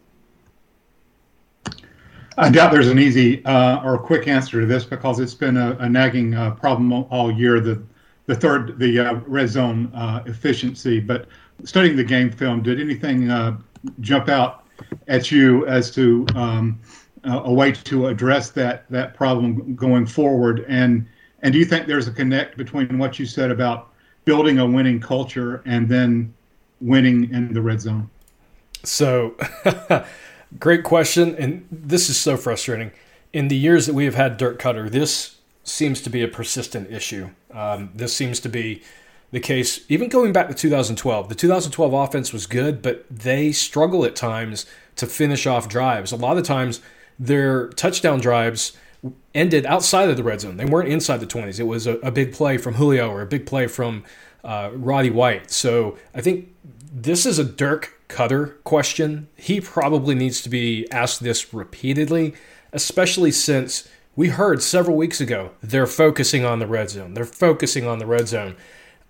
I 2.37 2.49
doubt 2.49 2.71
there's 2.71 2.87
an 2.87 2.99
easy 2.99 3.43
uh, 3.45 3.83
or 3.83 3.97
quick 3.97 4.27
answer 4.27 4.61
to 4.61 4.65
this 4.65 4.85
because 4.85 5.19
it's 5.19 5.33
been 5.33 5.57
a, 5.57 5.71
a 5.79 5.89
nagging 5.89 6.35
uh, 6.35 6.51
problem 6.51 6.91
all 7.09 7.31
year. 7.31 7.59
The 7.59 7.81
the 8.27 8.35
third, 8.35 8.77
the 8.77 8.99
uh, 8.99 9.13
red 9.25 9.49
zone 9.49 9.91
uh, 9.95 10.21
efficiency. 10.27 10.99
But 10.99 11.27
studying 11.63 11.95
the 11.95 12.03
game 12.03 12.31
film, 12.31 12.61
did 12.61 12.79
anything 12.79 13.29
uh, 13.31 13.57
jump 14.01 14.29
out 14.29 14.65
at 15.07 15.31
you 15.31 15.65
as 15.65 15.89
to 15.95 16.27
um, 16.35 16.79
uh, 17.25 17.41
a 17.43 17.53
way 17.53 17.71
to 17.71 18.07
address 18.07 18.51
that 18.51 18.89
that 18.89 19.13
problem 19.13 19.75
going 19.75 20.05
forward? 20.05 20.65
And 20.67 21.07
and 21.41 21.53
do 21.53 21.59
you 21.59 21.65
think 21.65 21.87
there's 21.87 22.07
a 22.07 22.11
connect 22.11 22.57
between 22.57 22.97
what 22.97 23.19
you 23.19 23.25
said 23.25 23.51
about 23.51 23.91
building 24.25 24.59
a 24.59 24.65
winning 24.65 24.99
culture 24.99 25.61
and 25.65 25.87
then 25.87 26.33
winning 26.81 27.33
in 27.33 27.53
the 27.53 27.61
red 27.61 27.81
zone? 27.81 28.09
So, 28.83 29.35
great 30.59 30.83
question, 30.83 31.35
and 31.35 31.67
this 31.71 32.09
is 32.09 32.17
so 32.17 32.37
frustrating. 32.37 32.91
In 33.33 33.47
the 33.47 33.55
years 33.55 33.85
that 33.85 33.93
we 33.93 34.05
have 34.05 34.15
had 34.15 34.37
Dirk 34.37 34.59
Koetter, 34.59 34.89
this 34.89 35.37
seems 35.63 36.01
to 36.01 36.09
be 36.09 36.23
a 36.23 36.27
persistent 36.27 36.91
issue. 36.91 37.29
Um, 37.51 37.91
this 37.93 38.15
seems 38.15 38.39
to 38.41 38.49
be 38.49 38.81
the 39.31 39.39
case 39.39 39.85
even 39.89 40.09
going 40.09 40.33
back 40.33 40.47
to 40.47 40.53
2012. 40.53 41.29
The 41.29 41.35
2012 41.35 41.93
offense 41.93 42.33
was 42.33 42.47
good, 42.47 42.81
but 42.81 43.05
they 43.09 43.51
struggle 43.51 44.05
at 44.05 44.15
times 44.15 44.65
to 44.95 45.05
finish 45.05 45.45
off 45.45 45.69
drives. 45.69 46.11
A 46.11 46.15
lot 46.15 46.37
of 46.37 46.43
times 46.43 46.81
their 47.19 47.67
touchdown 47.69 48.19
drives 48.19 48.75
ended 49.33 49.65
outside 49.65 50.09
of 50.09 50.17
the 50.17 50.23
red 50.23 50.41
zone. 50.41 50.57
They 50.57 50.65
weren't 50.65 50.89
inside 50.89 51.17
the 51.17 51.27
20s. 51.27 51.59
It 51.59 51.63
was 51.63 51.87
a, 51.87 51.95
a 51.97 52.11
big 52.11 52.33
play 52.33 52.57
from 52.57 52.75
Julio 52.75 53.09
or 53.09 53.21
a 53.21 53.25
big 53.25 53.45
play 53.45 53.67
from 53.67 54.03
uh, 54.43 54.71
Roddy 54.73 55.09
White. 55.09 55.51
So 55.51 55.97
I 56.13 56.21
think 56.21 56.53
this 56.91 57.25
is 57.25 57.39
a 57.39 57.43
Dirk 57.43 58.01
Koetter 58.09 58.61
question. 58.63 59.27
He 59.35 59.61
probably 59.61 60.15
needs 60.15 60.41
to 60.41 60.49
be 60.49 60.89
asked 60.91 61.21
this 61.21 61.53
repeatedly, 61.53 62.33
especially 62.73 63.31
since 63.31 63.87
we 64.15 64.29
heard 64.29 64.61
several 64.61 64.97
weeks 64.97 65.21
ago 65.21 65.51
they're 65.61 65.87
focusing 65.87 66.43
on 66.43 66.59
the 66.59 66.67
red 66.67 66.89
zone. 66.89 67.13
They're 67.13 67.25
focusing 67.25 67.85
on 67.85 67.99
the 67.99 68.05
red 68.05 68.27
zone. 68.27 68.55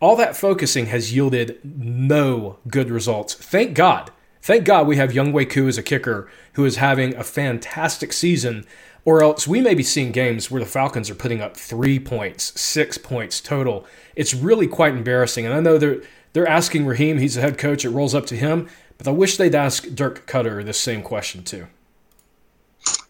All 0.01 0.15
that 0.15 0.37
focusing 0.37 0.87
has 0.87 1.13
yielded 1.13 1.59
no 1.63 2.57
good 2.67 2.89
results. 2.89 3.33
Thank 3.33 3.73
God 3.73 4.11
Thank 4.41 4.65
God 4.65 4.87
we 4.87 4.95
have 4.95 5.11
Younghoe 5.11 5.49
Koo 5.49 5.67
as 5.67 5.77
a 5.77 5.83
kicker 5.83 6.29
who 6.53 6.65
is 6.65 6.77
having 6.77 7.15
a 7.15 7.23
fantastic 7.23 8.13
season, 8.13 8.65
or 9.03 9.21
else 9.21 9.47
we 9.47 9.61
may 9.61 9.73
be 9.73 9.83
seeing 9.83 10.11
games 10.11 10.49
where 10.49 10.61
the 10.61 10.69
Falcons 10.69 11.09
are 11.09 11.15
putting 11.15 11.41
up 11.41 11.57
three 11.57 11.99
points, 11.99 12.59
six 12.59 12.97
points 12.97 13.41
total. 13.41 13.85
It's 14.15 14.33
really 14.33 14.67
quite 14.67 14.93
embarrassing. 14.93 15.45
And 15.45 15.53
I 15.53 15.59
know 15.59 15.77
they're 15.77 16.01
they're 16.33 16.47
asking 16.47 16.85
Raheem, 16.85 17.17
he's 17.17 17.35
the 17.35 17.41
head 17.41 17.57
coach, 17.57 17.83
it 17.83 17.89
rolls 17.89 18.13
up 18.13 18.27
to 18.27 18.35
him, 18.35 18.69
but 18.97 19.07
I 19.07 19.11
wish 19.11 19.37
they'd 19.37 19.55
ask 19.55 19.87
Dirk 19.87 20.27
Koetter 20.27 20.63
this 20.63 20.79
same 20.79 21.01
question 21.01 21.43
too. 21.43 21.67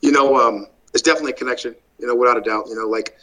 You 0.02 0.12
know, 0.12 0.38
um, 0.38 0.68
it's 0.94 1.02
definitely 1.02 1.34
a 1.34 1.36
connection, 1.36 1.76
you 2.00 2.08
know, 2.08 2.16
without 2.16 2.38
a 2.38 2.42
doubt. 2.42 2.68
You 2.70 2.76
know, 2.76 2.88
like 2.88 3.18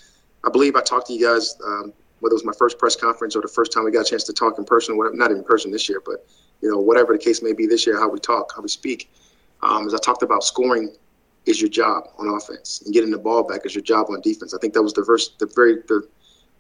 I 0.44 0.50
believe 0.50 0.76
I 0.76 0.82
talked 0.82 1.06
to 1.08 1.12
you 1.14 1.26
guys, 1.26 1.56
um, 1.64 1.92
whether 2.20 2.32
it 2.32 2.36
was 2.36 2.44
my 2.44 2.52
first 2.58 2.78
press 2.78 2.94
conference 2.94 3.34
or 3.34 3.42
the 3.42 3.48
first 3.48 3.72
time 3.72 3.84
we 3.84 3.90
got 3.90 4.06
a 4.06 4.10
chance 4.10 4.25
to 4.25 4.32
talk 4.32 4.58
in 4.58 4.64
person, 4.64 4.96
not 4.96 5.30
even 5.30 5.38
in 5.38 5.44
person 5.44 5.70
this 5.70 5.88
year, 5.88 6.02
but 6.04 6.26
you 6.60 6.70
know, 6.70 6.78
whatever 6.78 7.12
the 7.12 7.18
case 7.18 7.42
may 7.42 7.52
be 7.52 7.66
this 7.66 7.86
year, 7.86 7.98
how 7.98 8.08
we 8.08 8.18
talk, 8.18 8.52
how 8.54 8.62
we 8.62 8.68
speak. 8.68 9.10
Um, 9.62 9.86
as 9.86 9.94
I 9.94 9.98
talked 9.98 10.22
about, 10.22 10.44
scoring 10.44 10.94
is 11.46 11.60
your 11.60 11.70
job 11.70 12.08
on 12.18 12.28
offense, 12.28 12.82
and 12.84 12.92
getting 12.92 13.10
the 13.10 13.18
ball 13.18 13.42
back 13.42 13.64
is 13.64 13.75
your 13.75 13.82
job 13.82 14.06
on 14.10 14.20
defense. 14.20 14.52
I 14.52 14.58
think 14.58 14.75
that 14.75 14.82
was 14.82 14.92
the 14.92 15.04
first, 15.04 15.38
the 15.38 15.46
very, 15.54 15.76
the 15.88 16.06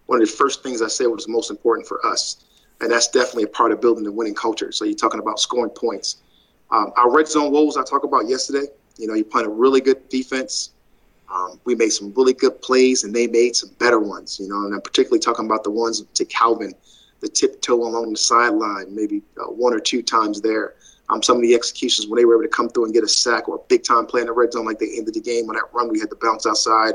one 0.06 0.22
of 0.22 0.28
the 0.28 0.32
first 0.32 0.62
things 0.62 0.82
I 0.82 0.86
said 0.88 1.06
was 1.06 1.26
most 1.28 1.50
important 1.50 1.86
for 1.88 2.04
us, 2.06 2.44
and 2.80 2.90
that's 2.90 3.08
definitely 3.08 3.44
a 3.44 3.48
part 3.48 3.72
of 3.72 3.80
building 3.80 4.04
the 4.04 4.12
winning 4.12 4.34
culture. 4.34 4.70
So 4.70 4.84
you're 4.84 4.94
talking 4.94 5.20
about 5.20 5.40
scoring 5.40 5.70
points. 5.70 6.18
Um, 6.70 6.92
our 6.96 7.10
red 7.10 7.28
zone 7.28 7.52
woes 7.52 7.76
I 7.76 7.82
talked 7.82 8.04
about 8.04 8.28
yesterday. 8.28 8.66
You 8.98 9.08
know, 9.08 9.14
you 9.14 9.24
playing 9.24 9.46
a 9.46 9.50
really 9.50 9.80
good 9.80 10.08
defense. 10.08 10.70
Um, 11.32 11.60
we 11.64 11.74
made 11.74 11.90
some 11.90 12.14
really 12.14 12.34
good 12.34 12.60
plays, 12.62 13.02
and 13.02 13.14
they 13.14 13.26
made 13.26 13.56
some 13.56 13.70
better 13.78 13.98
ones. 13.98 14.38
You 14.40 14.48
know, 14.48 14.64
and 14.64 14.74
I'm 14.74 14.80
particularly 14.80 15.20
talking 15.20 15.44
about 15.44 15.64
the 15.64 15.70
ones 15.70 16.02
to 16.14 16.24
Calvin 16.24 16.72
the 17.20 17.28
tiptoe 17.28 17.74
along 17.74 18.10
the 18.10 18.18
sideline, 18.18 18.94
maybe 18.94 19.22
uh, 19.38 19.44
one 19.44 19.72
or 19.72 19.80
two 19.80 20.02
times 20.02 20.40
there. 20.40 20.74
Um, 21.08 21.22
some 21.22 21.36
of 21.36 21.42
the 21.42 21.54
executions 21.54 22.08
when 22.08 22.18
they 22.18 22.24
were 22.24 22.34
able 22.34 22.42
to 22.42 22.48
come 22.48 22.68
through 22.68 22.86
and 22.86 22.94
get 22.94 23.04
a 23.04 23.08
sack 23.08 23.48
or 23.48 23.56
a 23.56 23.60
big 23.68 23.84
time 23.84 24.06
play 24.06 24.22
in 24.22 24.26
the 24.26 24.32
red 24.32 24.52
zone, 24.52 24.66
like 24.66 24.78
they 24.78 24.96
ended 24.96 25.14
the 25.14 25.20
game 25.20 25.48
on 25.48 25.54
that 25.54 25.72
run, 25.72 25.88
we 25.88 26.00
had 26.00 26.10
to 26.10 26.16
bounce 26.20 26.46
outside 26.46 26.94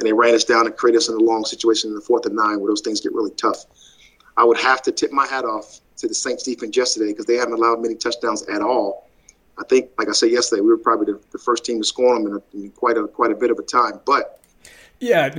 and 0.00 0.06
they 0.06 0.12
ran 0.12 0.34
us 0.34 0.44
down 0.44 0.66
and 0.66 0.76
create 0.76 0.96
us 0.96 1.08
in 1.08 1.14
a 1.14 1.18
long 1.18 1.44
situation 1.44 1.90
in 1.90 1.94
the 1.94 2.00
fourth 2.00 2.24
and 2.24 2.34
nine 2.34 2.58
where 2.58 2.70
those 2.70 2.80
things 2.80 3.00
get 3.00 3.12
really 3.12 3.30
tough. 3.32 3.66
I 4.36 4.44
would 4.44 4.58
have 4.58 4.80
to 4.82 4.92
tip 4.92 5.12
my 5.12 5.26
hat 5.26 5.44
off 5.44 5.80
to 5.98 6.08
the 6.08 6.14
Saints 6.14 6.42
defense 6.42 6.76
yesterday 6.76 7.12
because 7.12 7.26
they 7.26 7.34
haven't 7.34 7.54
allowed 7.54 7.82
many 7.82 7.94
touchdowns 7.94 8.42
at 8.48 8.62
all. 8.62 9.08
I 9.58 9.64
think, 9.64 9.90
like 9.98 10.08
I 10.08 10.12
said 10.12 10.30
yesterday, 10.30 10.62
we 10.62 10.68
were 10.68 10.78
probably 10.78 11.12
the, 11.12 11.20
the 11.32 11.38
first 11.38 11.66
team 11.66 11.80
to 11.80 11.86
score 11.86 12.14
them 12.14 12.26
in, 12.26 12.34
a, 12.34 12.64
in 12.64 12.70
quite 12.70 12.96
a 12.96 13.06
quite 13.06 13.30
a 13.30 13.34
bit 13.34 13.50
of 13.50 13.58
a 13.58 13.62
time. 13.62 14.00
But 14.06 14.40
yeah, 15.00 15.34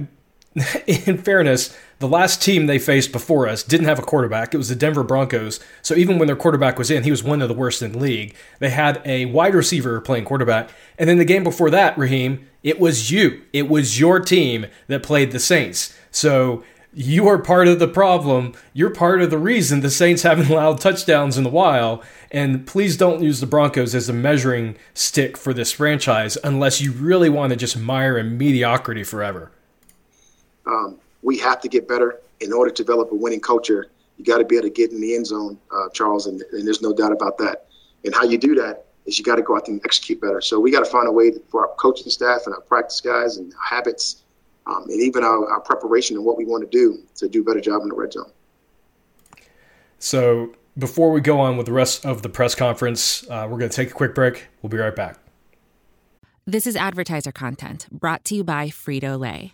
in 0.87 1.17
fairness, 1.17 1.77
the 1.99 2.07
last 2.07 2.41
team 2.41 2.65
they 2.65 2.79
faced 2.79 3.11
before 3.11 3.47
us 3.47 3.63
didn't 3.63 3.87
have 3.87 3.99
a 3.99 4.03
quarterback. 4.03 4.53
It 4.53 4.57
was 4.57 4.69
the 4.69 4.75
Denver 4.75 5.03
Broncos. 5.03 5.59
So 5.81 5.95
even 5.95 6.17
when 6.17 6.27
their 6.27 6.35
quarterback 6.35 6.77
was 6.77 6.91
in, 6.91 7.03
he 7.03 7.11
was 7.11 7.23
one 7.23 7.41
of 7.41 7.47
the 7.47 7.53
worst 7.55 7.81
in 7.81 7.93
the 7.93 7.99
league. 7.99 8.35
They 8.59 8.69
had 8.69 9.01
a 9.05 9.25
wide 9.25 9.55
receiver 9.55 10.01
playing 10.01 10.25
quarterback. 10.25 10.69
And 10.97 11.09
then 11.09 11.19
the 11.19 11.25
game 11.25 11.43
before 11.43 11.69
that, 11.69 11.97
Raheem, 11.97 12.47
it 12.63 12.79
was 12.79 13.11
you. 13.11 13.43
It 13.53 13.69
was 13.69 13.99
your 13.99 14.19
team 14.19 14.65
that 14.87 15.03
played 15.03 15.31
the 15.31 15.39
Saints. 15.39 15.95
So 16.11 16.63
you 16.93 17.27
are 17.27 17.37
part 17.37 17.69
of 17.69 17.79
the 17.79 17.87
problem. 17.87 18.53
You're 18.73 18.89
part 18.89 19.21
of 19.21 19.29
the 19.29 19.37
reason 19.37 19.79
the 19.79 19.89
Saints 19.89 20.23
haven't 20.23 20.49
allowed 20.49 20.81
touchdowns 20.81 21.37
in 21.37 21.45
a 21.45 21.49
while. 21.49 22.03
And 22.29 22.67
please 22.67 22.97
don't 22.97 23.23
use 23.23 23.39
the 23.39 23.45
Broncos 23.45 23.95
as 23.95 24.09
a 24.09 24.13
measuring 24.13 24.75
stick 24.93 25.37
for 25.37 25.53
this 25.53 25.71
franchise 25.71 26.37
unless 26.43 26.81
you 26.81 26.91
really 26.91 27.29
want 27.29 27.51
to 27.51 27.55
just 27.55 27.77
mire 27.77 28.17
in 28.17 28.37
mediocrity 28.37 29.03
forever. 29.03 29.51
Um, 30.65 30.97
we 31.21 31.37
have 31.39 31.61
to 31.61 31.67
get 31.67 31.87
better 31.87 32.19
in 32.39 32.51
order 32.53 32.71
to 32.71 32.83
develop 32.83 33.11
a 33.11 33.15
winning 33.15 33.39
culture. 33.39 33.87
You 34.17 34.25
got 34.25 34.39
to 34.39 34.45
be 34.45 34.55
able 34.55 34.67
to 34.67 34.73
get 34.73 34.91
in 34.91 35.01
the 35.01 35.15
end 35.15 35.27
zone, 35.27 35.57
uh, 35.71 35.89
Charles, 35.93 36.27
and, 36.27 36.41
and, 36.51 36.65
there's 36.65 36.81
no 36.81 36.93
doubt 36.93 37.11
about 37.11 37.37
that. 37.39 37.67
And 38.03 38.13
how 38.13 38.23
you 38.23 38.37
do 38.37 38.55
that 38.55 38.85
is 39.05 39.17
you 39.17 39.25
got 39.25 39.35
to 39.35 39.41
go 39.41 39.55
out 39.55 39.65
there 39.65 39.73
and 39.73 39.81
execute 39.85 40.21
better. 40.21 40.41
So 40.41 40.59
we 40.59 40.71
got 40.71 40.83
to 40.83 40.89
find 40.89 41.07
a 41.07 41.11
way 41.11 41.31
for 41.49 41.67
our 41.67 41.75
coaching 41.75 42.09
staff 42.09 42.41
and 42.45 42.53
our 42.53 42.61
practice 42.61 43.01
guys 43.01 43.37
and 43.37 43.53
habits 43.63 44.23
um, 44.67 44.83
and 44.83 45.01
even 45.01 45.23
our, 45.23 45.49
our 45.51 45.59
preparation 45.59 46.15
and 46.15 46.25
what 46.25 46.37
we 46.37 46.45
want 46.45 46.63
to 46.63 46.69
do 46.69 46.99
to 47.15 47.27
do 47.27 47.41
a 47.41 47.43
better 47.43 47.61
job 47.61 47.81
in 47.81 47.89
the 47.89 47.95
red 47.95 48.13
zone. 48.13 48.31
So 49.99 50.53
before 50.77 51.11
we 51.11 51.21
go 51.21 51.39
on 51.39 51.57
with 51.57 51.65
the 51.65 51.73
rest 51.73 52.05
of 52.05 52.21
the 52.21 52.29
press 52.29 52.55
conference, 52.55 53.23
uh, 53.29 53.47
we're 53.49 53.57
going 53.57 53.69
to 53.69 53.75
take 53.75 53.91
a 53.91 53.93
quick 53.93 54.15
break. 54.15 54.47
We'll 54.61 54.69
be 54.69 54.77
right 54.77 54.95
back. 54.95 55.17
This 56.45 56.65
is 56.65 56.75
advertiser 56.75 57.31
content 57.31 57.87
brought 57.91 58.25
to 58.25 58.35
you 58.35 58.43
by 58.43 58.67
Frito 58.67 59.19
Lay. 59.19 59.53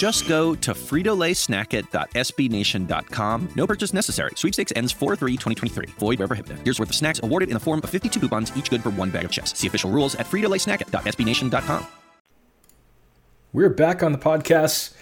Just 0.00 0.26
go 0.26 0.54
to 0.54 0.72
fritolaysnackit.sbnation.com. 0.72 3.48
No 3.54 3.66
purchase 3.66 3.92
necessary. 3.92 4.30
Sweepstakes 4.34 4.72
ends 4.74 4.94
4-3-2023. 4.94 5.90
Void 5.98 6.20
where 6.20 6.26
prohibited. 6.26 6.58
Here's 6.64 6.80
worth 6.80 6.88
of 6.88 6.94
snacks 6.94 7.20
awarded 7.22 7.50
in 7.50 7.54
the 7.54 7.60
form 7.60 7.82
of 7.84 7.90
52 7.90 8.18
coupons, 8.18 8.50
each 8.56 8.70
good 8.70 8.82
for 8.82 8.88
one 8.88 9.10
bag 9.10 9.26
of 9.26 9.30
chips. 9.30 9.58
See 9.58 9.66
official 9.66 9.90
rules 9.90 10.14
at 10.14 10.24
fritolaysnackit.sbnation.com. 10.24 11.86
We're 13.52 13.68
back 13.68 14.02
on 14.02 14.12
the 14.12 14.18
podcast. 14.18 14.94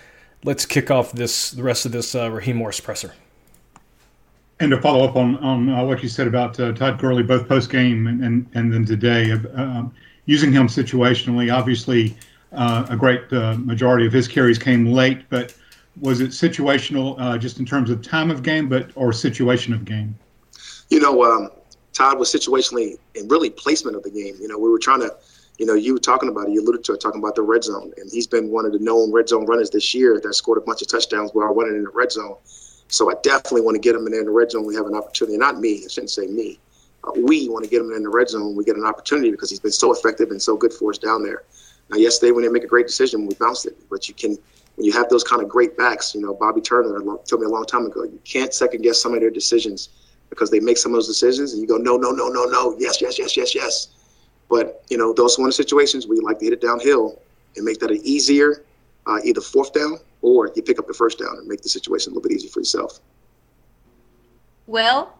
Let's 0.42 0.66
kick 0.66 0.90
off 0.90 1.12
this 1.12 1.52
the 1.52 1.62
rest 1.62 1.86
of 1.86 1.92
this 1.92 2.16
uh, 2.16 2.32
Raheem 2.32 2.56
Morris 2.56 2.80
presser. 2.80 3.12
And 4.58 4.72
to 4.72 4.82
follow 4.82 5.08
up 5.08 5.14
on 5.14 5.36
on 5.36 5.68
uh, 5.68 5.84
what 5.84 6.02
you 6.02 6.08
said 6.08 6.26
about 6.26 6.58
uh, 6.58 6.72
Todd 6.72 6.98
Gurley, 6.98 7.22
both 7.22 7.46
post 7.46 7.70
game 7.70 8.08
and, 8.08 8.24
and 8.24 8.48
and 8.54 8.72
then 8.72 8.84
today, 8.84 9.30
uh, 9.30 9.84
using 10.26 10.50
him 10.50 10.66
situationally, 10.66 11.54
obviously 11.54 12.16
uh, 12.52 12.86
a 12.88 12.96
great 12.96 13.32
uh, 13.32 13.54
majority 13.58 14.06
of 14.06 14.12
his 14.12 14.28
carries 14.28 14.58
came 14.58 14.86
late, 14.86 15.28
but 15.28 15.54
was 16.00 16.20
it 16.20 16.30
situational 16.30 17.16
uh, 17.18 17.36
just 17.38 17.58
in 17.58 17.66
terms 17.66 17.90
of 17.90 18.02
time 18.02 18.30
of 18.30 18.42
game, 18.42 18.68
but 18.68 18.90
or 18.94 19.12
situation 19.12 19.72
of 19.72 19.84
game? 19.84 20.16
You 20.90 21.00
know, 21.00 21.24
um, 21.24 21.50
Todd 21.92 22.18
was 22.18 22.32
situationally 22.32 22.96
and 23.16 23.30
really 23.30 23.50
placement 23.50 23.96
of 23.96 24.02
the 24.02 24.10
game. 24.10 24.36
You 24.40 24.48
know, 24.48 24.58
we 24.58 24.70
were 24.70 24.78
trying 24.78 25.00
to, 25.00 25.14
you 25.58 25.66
know, 25.66 25.74
you 25.74 25.92
were 25.92 25.98
talking 25.98 26.28
about 26.28 26.48
it, 26.48 26.52
you 26.52 26.62
alluded 26.62 26.84
to 26.84 26.92
it, 26.94 27.00
talking 27.00 27.20
about 27.20 27.34
the 27.34 27.42
red 27.42 27.64
zone, 27.64 27.92
and 27.96 28.10
he's 28.10 28.26
been 28.26 28.50
one 28.50 28.64
of 28.64 28.72
the 28.72 28.78
known 28.78 29.12
red 29.12 29.28
zone 29.28 29.44
runners 29.46 29.70
this 29.70 29.94
year 29.94 30.20
that 30.22 30.34
scored 30.34 30.58
a 30.58 30.60
bunch 30.60 30.82
of 30.82 30.88
touchdowns 30.88 31.32
while 31.32 31.52
running 31.54 31.76
in 31.76 31.82
the 31.82 31.90
red 31.90 32.12
zone. 32.12 32.36
So 32.88 33.10
I 33.10 33.14
definitely 33.22 33.60
want 33.62 33.74
to 33.74 33.80
get 33.80 33.94
him 33.94 34.06
in 34.06 34.12
there 34.12 34.20
in 34.20 34.26
the 34.26 34.32
red 34.32 34.50
zone. 34.50 34.64
We 34.64 34.74
have 34.76 34.86
an 34.86 34.94
opportunity, 34.94 35.36
not 35.36 35.58
me, 35.58 35.82
I 35.84 35.88
shouldn't 35.88 36.10
say 36.10 36.26
me. 36.26 36.58
Uh, 37.04 37.12
we 37.16 37.48
want 37.48 37.64
to 37.64 37.70
get 37.70 37.82
him 37.82 37.92
in 37.92 38.02
the 38.02 38.08
red 38.08 38.28
zone. 38.28 38.56
We 38.56 38.64
get 38.64 38.76
an 38.76 38.84
opportunity 38.84 39.30
because 39.30 39.50
he's 39.50 39.60
been 39.60 39.72
so 39.72 39.92
effective 39.92 40.30
and 40.30 40.40
so 40.40 40.56
good 40.56 40.72
for 40.72 40.90
us 40.90 40.98
down 40.98 41.22
there. 41.22 41.42
Now, 41.90 41.96
yesterday 41.96 42.32
we 42.32 42.42
didn't 42.42 42.54
make 42.54 42.64
a 42.64 42.68
great 42.68 42.86
decision, 42.86 43.26
we 43.26 43.34
bounced 43.34 43.66
it. 43.66 43.76
But 43.90 44.08
you 44.08 44.14
can, 44.14 44.36
when 44.76 44.84
you 44.84 44.92
have 44.92 45.08
those 45.08 45.24
kind 45.24 45.42
of 45.42 45.48
great 45.48 45.76
backs, 45.76 46.14
you 46.14 46.20
know, 46.20 46.34
Bobby 46.34 46.60
Turner 46.60 46.98
told 47.26 47.40
me 47.40 47.46
a 47.46 47.50
long 47.50 47.64
time 47.64 47.86
ago, 47.86 48.04
you 48.04 48.20
can't 48.24 48.52
second 48.52 48.82
guess 48.82 49.00
some 49.00 49.14
of 49.14 49.20
their 49.20 49.30
decisions 49.30 49.88
because 50.30 50.50
they 50.50 50.60
make 50.60 50.76
some 50.76 50.92
of 50.92 50.96
those 50.96 51.08
decisions 51.08 51.52
and 51.52 51.62
you 51.62 51.68
go, 51.68 51.76
no, 51.76 51.96
no, 51.96 52.10
no, 52.10 52.28
no, 52.28 52.44
no, 52.44 52.76
yes, 52.78 53.00
yes, 53.00 53.18
yes, 53.18 53.36
yes, 53.36 53.54
yes. 53.54 53.88
But, 54.50 54.84
you 54.88 54.98
know, 54.98 55.12
those 55.12 55.38
are 55.38 55.42
one 55.42 55.48
of 55.48 55.56
the 55.56 55.62
situations 55.62 56.06
where 56.06 56.16
you 56.16 56.22
like 56.22 56.38
to 56.38 56.44
hit 56.44 56.54
it 56.54 56.60
downhill 56.60 57.20
and 57.56 57.64
make 57.64 57.80
that 57.80 57.90
an 57.90 58.00
easier, 58.02 58.64
uh, 59.06 59.18
either 59.24 59.40
fourth 59.40 59.72
down 59.72 59.98
or 60.20 60.50
you 60.54 60.62
pick 60.62 60.78
up 60.78 60.86
the 60.86 60.94
first 60.94 61.18
down 61.18 61.36
and 61.38 61.46
make 61.46 61.62
the 61.62 61.68
situation 61.68 62.12
a 62.12 62.14
little 62.14 62.28
bit 62.28 62.34
easier 62.34 62.50
for 62.50 62.60
yourself. 62.60 63.00
Well, 64.66 65.18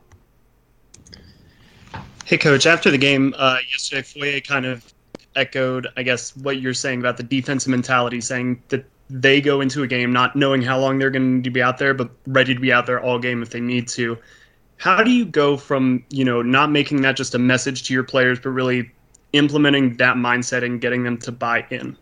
Hey, 2.28 2.37
Coach. 2.37 2.66
After 2.66 2.90
the 2.90 2.98
game 2.98 3.35
uh, 3.38 3.57
yesterday, 3.72 4.02
Foye 4.02 4.40
kind 4.46 4.66
of 4.66 4.92
echoed, 5.38 5.87
I 5.96 6.03
guess, 6.03 6.37
what 6.37 6.61
you're 6.61 6.74
saying 6.74 7.01
about 7.01 7.16
the 7.16 7.22
defensive 7.22 7.70
mentality, 7.70 8.20
saying 8.20 8.62
that 8.68 8.85
they 9.09 9.40
go 9.40 9.62
into 9.62 9.83
a 9.83 9.87
game 9.87 10.12
not 10.12 10.37
knowing 10.37 10.61
how 10.61 10.79
long 10.79 10.98
they're 10.98 11.11
going 11.11 11.42
to 11.42 11.51
be 11.51 11.62
out 11.62 11.79
there, 11.79 11.94
but 11.94 12.11
ready 12.27 12.55
to 12.55 12.61
be 12.61 12.72
out 12.72 12.87
there 12.87 13.01
all 13.01 13.18
game 13.18 13.42
if 13.42 13.51
they 13.51 13.61
need 13.61 13.88
to. 13.88 14.18
How 14.77 15.03
do 15.03 15.11
you 15.11 15.24
go 15.24 15.57
from, 15.57 16.05
you 16.11 16.24
know, 16.24 16.42
not 16.42 16.70
making 16.70 17.01
that 17.03 17.16
just 17.16 17.35
a 17.35 17.38
message 17.38 17.85
to 17.85 17.94
your 17.94 18.05
players, 18.05 18.38
but 18.38 18.51
really 18.51 18.90
implementing 19.33 19.96
that 19.96 20.16
mindset 20.16 20.62
and 20.62 20.81
getting 20.81 21.03
them 21.05 21.16
to 21.18 21.33
buy 21.33 21.66
in? 21.70 21.96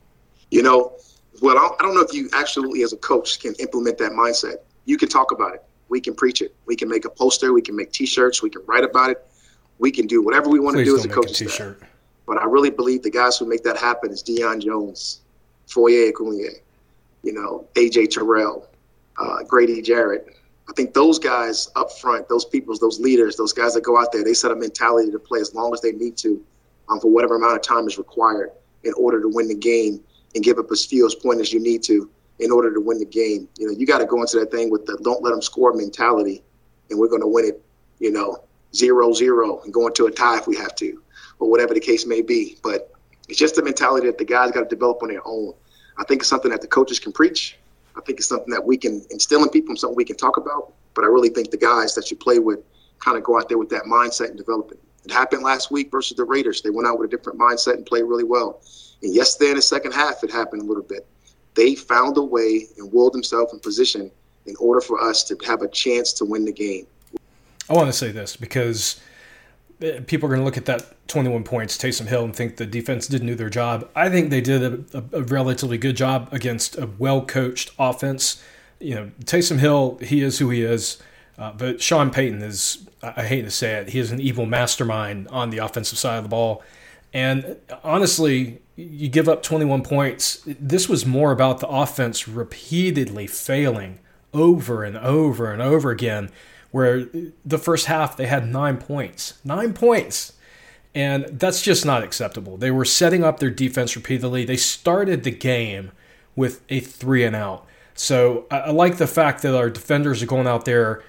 You 0.50 0.62
know, 0.62 0.96
well, 1.40 1.56
I 1.56 1.82
don't 1.82 1.94
know 1.94 2.00
if 2.00 2.12
you 2.12 2.28
actually, 2.32 2.82
as 2.82 2.92
a 2.92 2.96
coach, 2.96 3.40
can 3.40 3.54
implement 3.60 3.98
that 3.98 4.12
mindset. 4.12 4.56
You 4.84 4.96
can 4.96 5.08
talk 5.08 5.32
about 5.32 5.54
it. 5.54 5.64
We 5.88 6.00
can 6.00 6.14
preach 6.14 6.42
it. 6.42 6.54
We 6.66 6.76
can 6.76 6.88
make 6.88 7.04
a 7.04 7.10
poster. 7.10 7.52
We 7.52 7.62
can 7.62 7.76
make 7.76 7.92
T-shirts. 7.92 8.42
We 8.42 8.50
can 8.50 8.62
write 8.66 8.84
about 8.84 9.10
it. 9.10 9.26
We 9.78 9.90
can 9.90 10.06
do 10.06 10.22
whatever 10.22 10.48
we 10.48 10.58
want 10.58 10.76
Please 10.76 10.86
to 10.86 10.90
do 10.90 10.96
as 10.98 11.04
a 11.04 11.08
don't 11.08 11.14
coach. 11.14 11.26
make 11.26 11.34
a 11.34 11.44
t-shirt. 11.44 11.82
But 12.26 12.38
I 12.38 12.44
really 12.44 12.70
believe 12.70 13.02
the 13.02 13.10
guys 13.10 13.38
who 13.38 13.46
make 13.46 13.62
that 13.62 13.76
happen 13.76 14.10
is 14.10 14.22
Deion 14.22 14.60
Jones, 14.60 15.20
Foye 15.66 16.12
Oluokun, 16.12 16.60
you 17.22 17.32
know, 17.32 17.66
AJ 17.74 18.10
Terrell, 18.10 18.68
uh, 19.18 19.42
Grady 19.44 19.80
Jarrett. 19.80 20.36
I 20.68 20.72
think 20.72 20.94
those 20.94 21.18
guys 21.20 21.70
up 21.76 21.92
front, 21.92 22.28
those 22.28 22.44
people, 22.44 22.76
those 22.76 22.98
leaders, 22.98 23.36
those 23.36 23.52
guys 23.52 23.74
that 23.74 23.82
go 23.82 23.98
out 23.98 24.10
there, 24.10 24.24
they 24.24 24.34
set 24.34 24.50
a 24.50 24.56
mentality 24.56 25.12
to 25.12 25.18
play 25.18 25.40
as 25.40 25.54
long 25.54 25.72
as 25.72 25.80
they 25.80 25.92
need 25.92 26.16
to 26.18 26.44
um, 26.88 27.00
for 27.00 27.10
whatever 27.10 27.36
amount 27.36 27.54
of 27.54 27.62
time 27.62 27.86
is 27.86 27.98
required 27.98 28.50
in 28.82 28.92
order 28.94 29.20
to 29.20 29.28
win 29.28 29.46
the 29.48 29.54
game 29.54 30.02
and 30.34 30.42
give 30.44 30.58
up 30.58 30.70
as 30.72 30.84
few 30.84 31.06
as 31.06 31.14
point 31.14 31.40
as 31.40 31.52
you 31.52 31.60
need 31.60 31.82
to 31.84 32.10
in 32.40 32.50
order 32.50 32.72
to 32.74 32.80
win 32.80 32.98
the 32.98 33.04
game. 33.04 33.48
You 33.58 33.68
know, 33.68 33.72
you 33.72 33.86
got 33.86 33.98
to 33.98 34.06
go 34.06 34.20
into 34.20 34.38
that 34.40 34.50
thing 34.50 34.70
with 34.70 34.86
the 34.86 34.98
don't 35.02 35.22
let 35.22 35.30
them 35.30 35.42
score 35.42 35.72
mentality, 35.72 36.42
and 36.90 36.98
we're 36.98 37.08
going 37.08 37.22
to 37.22 37.28
win 37.28 37.44
it, 37.44 37.62
you 38.00 38.12
know, 38.12 38.42
zero 38.74 39.12
zero 39.12 39.60
and 39.62 39.72
go 39.72 39.86
into 39.86 40.06
a 40.06 40.10
tie 40.10 40.38
if 40.38 40.46
we 40.46 40.56
have 40.56 40.74
to 40.76 41.00
or 41.38 41.50
whatever 41.50 41.74
the 41.74 41.80
case 41.80 42.06
may 42.06 42.22
be. 42.22 42.56
But 42.62 42.92
it's 43.28 43.38
just 43.38 43.58
a 43.58 43.62
mentality 43.62 44.06
that 44.06 44.18
the 44.18 44.24
guys 44.24 44.52
got 44.52 44.60
to 44.60 44.68
develop 44.68 45.02
on 45.02 45.08
their 45.08 45.26
own. 45.26 45.54
I 45.98 46.04
think 46.04 46.20
it's 46.22 46.28
something 46.28 46.50
that 46.50 46.60
the 46.60 46.68
coaches 46.68 46.98
can 46.98 47.12
preach. 47.12 47.56
I 47.96 48.00
think 48.02 48.18
it's 48.18 48.28
something 48.28 48.52
that 48.52 48.64
we 48.64 48.76
can 48.76 49.04
instill 49.10 49.42
in 49.42 49.48
people, 49.48 49.74
something 49.76 49.96
we 49.96 50.04
can 50.04 50.16
talk 50.16 50.36
about. 50.36 50.72
But 50.94 51.04
I 51.04 51.08
really 51.08 51.30
think 51.30 51.50
the 51.50 51.56
guys 51.56 51.94
that 51.94 52.10
you 52.10 52.16
play 52.16 52.38
with 52.38 52.60
kind 52.98 53.16
of 53.16 53.24
go 53.24 53.38
out 53.38 53.48
there 53.48 53.58
with 53.58 53.70
that 53.70 53.84
mindset 53.84 54.28
and 54.28 54.36
develop 54.36 54.72
it. 54.72 54.78
It 55.04 55.12
happened 55.12 55.42
last 55.42 55.70
week 55.70 55.90
versus 55.90 56.16
the 56.16 56.24
Raiders. 56.24 56.62
They 56.62 56.70
went 56.70 56.88
out 56.88 56.98
with 56.98 57.12
a 57.12 57.16
different 57.16 57.38
mindset 57.38 57.74
and 57.74 57.86
played 57.86 58.02
really 58.02 58.24
well. 58.24 58.60
And 59.02 59.14
yesterday 59.14 59.50
in 59.50 59.56
the 59.56 59.62
second 59.62 59.92
half, 59.92 60.24
it 60.24 60.32
happened 60.32 60.62
a 60.62 60.64
little 60.64 60.82
bit. 60.82 61.06
They 61.54 61.74
found 61.74 62.16
a 62.16 62.22
way 62.22 62.66
and 62.76 62.92
willed 62.92 63.14
themselves 63.14 63.52
in 63.52 63.60
position 63.60 64.10
in 64.46 64.56
order 64.58 64.80
for 64.80 65.00
us 65.00 65.24
to 65.24 65.36
have 65.46 65.62
a 65.62 65.68
chance 65.68 66.12
to 66.14 66.24
win 66.24 66.44
the 66.44 66.52
game. 66.52 66.86
I 67.68 67.72
want 67.72 67.88
to 67.88 67.92
say 67.92 68.10
this 68.10 68.36
because 68.36 69.00
people 69.78 70.26
are 70.26 70.30
going 70.30 70.40
to 70.40 70.44
look 70.44 70.56
at 70.56 70.64
that 70.66 71.08
21 71.08 71.44
points, 71.44 71.76
Taysom 71.76 72.06
Hill, 72.06 72.24
and 72.24 72.34
think 72.34 72.56
the 72.56 72.66
defense 72.66 73.06
didn't 73.06 73.26
do 73.26 73.34
their 73.34 73.50
job. 73.50 73.88
I 73.94 74.08
think 74.08 74.30
they 74.30 74.40
did 74.40 74.62
a, 74.62 74.98
a, 74.98 75.20
a 75.20 75.22
relatively 75.22 75.78
good 75.78 75.96
job 75.96 76.28
against 76.32 76.78
a 76.78 76.88
well 76.98 77.24
coached 77.24 77.70
offense. 77.78 78.42
You 78.80 78.94
know, 78.94 79.10
Taysom 79.24 79.58
Hill, 79.58 79.98
he 80.02 80.22
is 80.22 80.38
who 80.38 80.50
he 80.50 80.62
is, 80.62 80.98
uh, 81.38 81.52
but 81.52 81.82
Sean 81.82 82.10
Payton 82.10 82.42
is, 82.42 82.86
I 83.02 83.24
hate 83.24 83.42
to 83.42 83.50
say 83.50 83.74
it, 83.74 83.90
he 83.90 83.98
is 83.98 84.10
an 84.12 84.20
evil 84.20 84.46
mastermind 84.46 85.28
on 85.28 85.50
the 85.50 85.58
offensive 85.58 85.98
side 85.98 86.16
of 86.16 86.22
the 86.24 86.28
ball. 86.28 86.62
And 87.12 87.56
honestly, 87.82 88.60
you 88.76 89.08
give 89.08 89.28
up 89.28 89.42
21 89.42 89.82
points. 89.82 90.42
This 90.46 90.88
was 90.88 91.06
more 91.06 91.32
about 91.32 91.60
the 91.60 91.68
offense 91.68 92.28
repeatedly 92.28 93.26
failing 93.26 93.98
over 94.34 94.84
and 94.84 94.96
over 94.98 95.52
and 95.52 95.62
over 95.62 95.90
again 95.90 96.30
where 96.70 97.06
the 97.44 97.58
first 97.58 97.86
half 97.86 98.16
they 98.16 98.26
had 98.26 98.48
nine 98.48 98.78
points. 98.78 99.34
Nine 99.44 99.72
points. 99.72 100.32
And 100.94 101.26
that's 101.26 101.60
just 101.60 101.84
not 101.84 102.02
acceptable. 102.02 102.56
They 102.56 102.70
were 102.70 102.86
setting 102.86 103.22
up 103.22 103.38
their 103.38 103.50
defense 103.50 103.94
repeatedly. 103.96 104.46
They 104.46 104.56
started 104.56 105.24
the 105.24 105.30
game 105.30 105.92
with 106.34 106.62
a 106.70 106.80
three 106.80 107.22
and 107.22 107.36
out. 107.36 107.66
So 107.94 108.46
I, 108.50 108.70
like 108.70 108.96
the 108.96 109.06
fact 109.06 109.42
that 109.42 109.54
our 109.54 109.68
defenders 109.70 110.22
are 110.22 110.26
going 110.26 110.46
out 110.46 110.64
there 110.64 111.02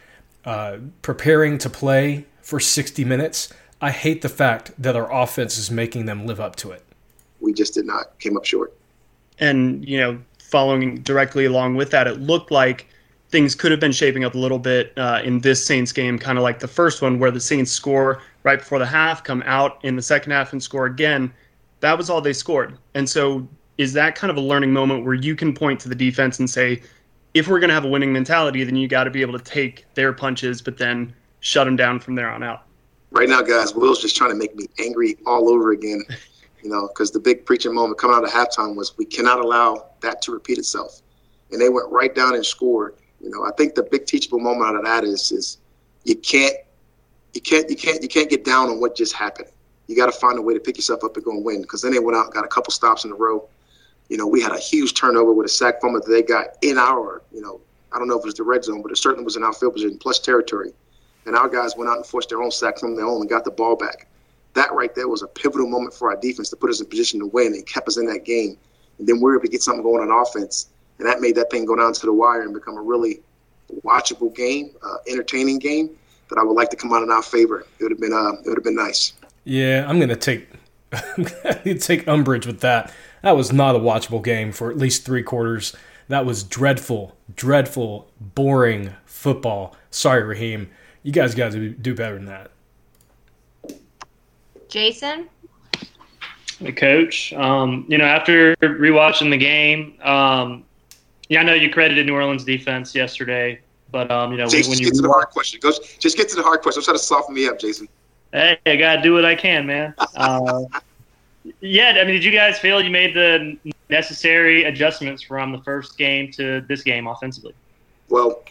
uh, 0.45 0.77
preparing 1.01 1.57
to 1.59 1.69
play 1.69 2.25
for 2.41 2.59
60 2.59 3.03
minutes. 3.05 3.53
I 3.81 3.91
hate 3.91 4.21
the 4.21 4.29
fact 4.29 4.71
that 4.81 4.95
our 4.95 5.11
offense 5.11 5.57
is 5.57 5.69
making 5.69 6.05
them 6.05 6.25
live 6.25 6.39
up 6.39 6.55
to 6.57 6.71
it. 6.71 6.83
We 7.39 7.53
just 7.53 7.73
did 7.73 7.85
not, 7.85 8.17
came 8.19 8.37
up 8.37 8.45
short. 8.45 8.73
And, 9.39 9.87
you 9.87 9.99
know, 9.99 10.19
following 10.39 11.01
directly 11.01 11.45
along 11.45 11.75
with 11.75 11.91
that, 11.91 12.07
it 12.07 12.19
looked 12.19 12.51
like 12.51 12.87
things 13.37 13.53
could 13.53 13.69
have 13.69 13.79
been 13.79 13.91
shaping 13.91 14.23
up 14.23 14.33
a 14.33 14.37
little 14.39 14.57
bit 14.57 14.91
uh, 14.97 15.21
in 15.23 15.39
this 15.41 15.63
Saints 15.63 15.91
game, 15.91 16.17
kind 16.17 16.39
of 16.39 16.43
like 16.43 16.57
the 16.57 16.67
first 16.67 17.03
one, 17.03 17.19
where 17.19 17.29
the 17.29 17.39
Saints 17.39 17.69
score 17.69 18.19
right 18.41 18.57
before 18.57 18.79
the 18.79 18.85
half, 18.87 19.23
come 19.23 19.43
out 19.45 19.77
in 19.85 19.95
the 19.95 20.01
second 20.01 20.31
half 20.31 20.53
and 20.53 20.63
score 20.63 20.87
again. 20.87 21.31
That 21.81 21.95
was 21.99 22.09
all 22.09 22.19
they 22.19 22.33
scored. 22.33 22.79
And 22.95 23.07
so, 23.07 23.47
is 23.77 23.93
that 23.93 24.15
kind 24.15 24.31
of 24.31 24.37
a 24.37 24.41
learning 24.41 24.73
moment 24.73 25.05
where 25.05 25.13
you 25.13 25.35
can 25.35 25.53
point 25.53 25.79
to 25.81 25.87
the 25.87 25.93
defense 25.93 26.39
and 26.39 26.49
say, 26.49 26.81
if 27.35 27.47
we're 27.47 27.59
going 27.59 27.67
to 27.67 27.75
have 27.75 27.85
a 27.85 27.87
winning 27.87 28.11
mentality, 28.11 28.63
then 28.63 28.75
you 28.75 28.87
got 28.87 29.03
to 29.03 29.11
be 29.11 29.21
able 29.21 29.37
to 29.37 29.45
take 29.45 29.85
their 29.93 30.13
punches, 30.13 30.59
but 30.59 30.79
then 30.79 31.13
shut 31.41 31.65
them 31.65 31.75
down 31.75 31.99
from 31.99 32.15
there 32.15 32.31
on 32.31 32.41
out? 32.41 32.63
Right 33.11 33.29
now, 33.29 33.43
guys, 33.43 33.75
Will's 33.75 34.01
just 34.01 34.17
trying 34.17 34.31
to 34.31 34.35
make 34.35 34.55
me 34.55 34.65
angry 34.79 35.15
all 35.27 35.47
over 35.49 35.71
again. 35.71 36.03
You 36.63 36.71
know, 36.71 36.87
because 36.87 37.11
the 37.11 37.19
big 37.19 37.45
preaching 37.45 37.73
moment 37.73 37.99
coming 37.99 38.17
out 38.17 38.23
of 38.23 38.31
halftime 38.31 38.75
was 38.75 38.97
we 38.97 39.05
cannot 39.05 39.39
allow 39.39 39.91
that 40.01 40.23
to 40.23 40.31
repeat 40.31 40.57
itself. 40.57 41.01
And 41.51 41.61
they 41.61 41.69
went 41.69 41.87
right 41.91 42.13
down 42.13 42.33
and 42.33 42.43
scored 42.43 42.95
you 43.21 43.29
know, 43.29 43.45
I 43.45 43.51
think 43.51 43.75
the 43.75 43.83
big 43.83 44.05
teachable 44.05 44.39
moment 44.39 44.69
out 44.69 44.75
of 44.75 44.83
that 44.85 45.03
is 45.03 45.31
is 45.31 45.57
you 46.03 46.15
can't 46.15 46.55
you 47.33 47.41
can't 47.41 47.69
you 47.69 47.75
can't 47.75 48.01
you 48.01 48.07
can't 48.07 48.29
get 48.29 48.43
down 48.43 48.69
on 48.69 48.79
what 48.79 48.95
just 48.95 49.13
happened. 49.13 49.49
You 49.87 49.95
got 49.95 50.07
to 50.07 50.11
find 50.11 50.37
a 50.37 50.41
way 50.41 50.53
to 50.53 50.59
pick 50.59 50.77
yourself 50.77 51.03
up 51.03 51.15
and 51.15 51.23
go 51.23 51.31
and 51.31 51.45
win. 51.45 51.61
Because 51.61 51.81
then 51.81 51.93
they 51.93 51.99
went 51.99 52.17
out 52.17 52.25
and 52.25 52.33
got 52.33 52.43
a 52.45 52.49
couple 52.49 52.71
stops 52.71 53.05
in 53.05 53.11
a 53.11 53.15
row. 53.15 53.47
You 54.09 54.17
know, 54.17 54.27
we 54.27 54.41
had 54.41 54.51
a 54.51 54.59
huge 54.59 54.93
turnover 54.93 55.33
with 55.33 55.45
a 55.45 55.49
sack 55.49 55.81
fumble 55.81 56.01
that 56.01 56.09
they 56.09 56.21
got 56.21 56.57
in 56.61 56.77
our, 56.77 57.21
you 57.33 57.41
know, 57.41 57.59
I 57.91 57.99
don't 57.99 58.07
know 58.07 58.17
if 58.17 58.23
it 58.23 58.25
was 58.25 58.35
the 58.35 58.43
red 58.43 58.63
zone, 58.63 58.81
but 58.81 58.91
it 58.91 58.97
certainly 58.97 59.23
was 59.23 59.35
in 59.35 59.43
our 59.43 59.53
field 59.53 59.73
position 59.73 59.97
plus 59.97 60.19
territory. 60.19 60.71
And 61.25 61.35
our 61.35 61.49
guys 61.49 61.75
went 61.75 61.89
out 61.89 61.97
and 61.97 62.05
forced 62.05 62.29
their 62.29 62.41
own 62.41 62.51
sack 62.51 62.77
from 62.79 62.95
their 62.95 63.05
own 63.05 63.21
and 63.21 63.29
got 63.29 63.43
the 63.43 63.51
ball 63.51 63.75
back. 63.75 64.07
That 64.53 64.73
right 64.73 64.93
there 64.95 65.07
was 65.07 65.23
a 65.23 65.27
pivotal 65.27 65.67
moment 65.67 65.93
for 65.93 66.09
our 66.09 66.17
defense 66.17 66.49
to 66.49 66.55
put 66.55 66.69
us 66.69 66.79
in 66.79 66.87
position 66.87 67.19
to 67.19 67.27
win 67.27 67.53
and 67.53 67.65
kept 67.65 67.87
us 67.87 67.97
in 67.97 68.05
that 68.07 68.25
game. 68.25 68.57
And 68.97 69.07
then 69.07 69.17
we 69.17 69.23
were 69.23 69.35
able 69.35 69.43
to 69.43 69.49
get 69.49 69.61
something 69.61 69.83
going 69.83 70.09
on 70.09 70.21
offense 70.21 70.69
and 70.99 71.07
that 71.07 71.21
made 71.21 71.35
that 71.35 71.49
thing 71.51 71.65
go 71.65 71.75
down 71.75 71.93
to 71.93 72.05
the 72.05 72.13
wire 72.13 72.41
and 72.41 72.53
become 72.53 72.77
a 72.77 72.81
really 72.81 73.21
watchable 73.83 74.33
game, 74.33 74.71
uh, 74.83 74.97
entertaining 75.07 75.59
game 75.59 75.89
that 76.29 76.37
I 76.37 76.43
would 76.43 76.55
like 76.55 76.69
to 76.69 76.75
come 76.75 76.93
out 76.93 77.03
in 77.03 77.11
our 77.11 77.21
favor. 77.21 77.61
It 77.79 77.83
would 77.83 77.91
have 77.91 77.99
been 77.99 78.13
uh, 78.13 78.33
it 78.43 78.47
would 78.47 78.57
have 78.57 78.63
been 78.63 78.75
nice. 78.75 79.13
Yeah, 79.43 79.85
I'm 79.87 79.99
gonna 79.99 80.15
take 80.15 80.47
take 81.79 82.07
umbrage 82.07 82.45
with 82.45 82.61
that. 82.61 82.93
That 83.23 83.35
was 83.35 83.51
not 83.51 83.75
a 83.75 83.79
watchable 83.79 84.23
game 84.23 84.51
for 84.51 84.69
at 84.69 84.77
least 84.77 85.05
three 85.05 85.23
quarters. 85.23 85.75
That 86.07 86.25
was 86.25 86.43
dreadful, 86.43 87.17
dreadful, 87.35 88.09
boring 88.19 88.93
football. 89.05 89.75
Sorry, 89.91 90.23
Raheem. 90.23 90.69
You 91.03 91.11
guys 91.11 91.35
got 91.35 91.51
to 91.53 91.69
do 91.69 91.93
better 91.95 92.15
than 92.15 92.25
that. 92.25 92.51
Jason? 94.69 95.27
The 96.61 96.71
coach. 96.71 97.33
Um, 97.33 97.85
you 97.87 97.97
know, 97.97 98.05
after 98.05 98.55
rewatching 98.57 99.29
the 99.29 99.37
game, 99.37 99.97
um, 100.01 100.63
yeah, 101.29 101.41
I 101.41 101.43
know 101.43 101.53
you 101.53 101.69
credited 101.69 102.05
New 102.05 102.15
Orleans 102.15 102.43
defense 102.43 102.95
yesterday, 102.95 103.59
but 103.91 104.09
um, 104.11 104.31
you 104.31 104.37
know 104.37 104.47
Jason, 104.47 104.71
when, 104.71 104.77
when 104.77 104.79
you 104.79 104.85
get 104.85 104.95
to 104.95 105.01
the 105.01 105.09
hard 105.09 105.29
question, 105.29 105.59
Go, 105.61 105.71
just 105.99 106.17
get 106.17 106.29
to 106.29 106.35
the 106.35 106.43
hard 106.43 106.61
question. 106.61 106.81
I'm 106.81 106.85
trying 106.85 106.97
to 106.97 107.03
soften 107.03 107.35
me 107.35 107.47
up, 107.47 107.59
Jason. 107.59 107.87
Hey, 108.31 108.57
I 108.65 108.75
gotta 108.75 109.01
do 109.01 109.13
what 109.13 109.25
I 109.25 109.35
can, 109.35 109.65
man. 109.65 109.93
Uh, 110.15 110.63
yeah, 111.61 111.97
I 112.01 112.03
mean, 112.03 112.15
did 112.15 112.25
you 112.25 112.31
guys 112.31 112.59
feel 112.59 112.81
you 112.81 112.89
made 112.89 113.13
the 113.13 113.57
necessary 113.89 114.65
adjustments 114.65 115.23
from 115.23 115.53
the 115.53 115.59
first 115.59 115.97
game 115.97 116.29
to 116.33 116.61
this 116.67 116.83
game 116.83 117.07
offensively? 117.07 117.53
Well, 118.09 118.43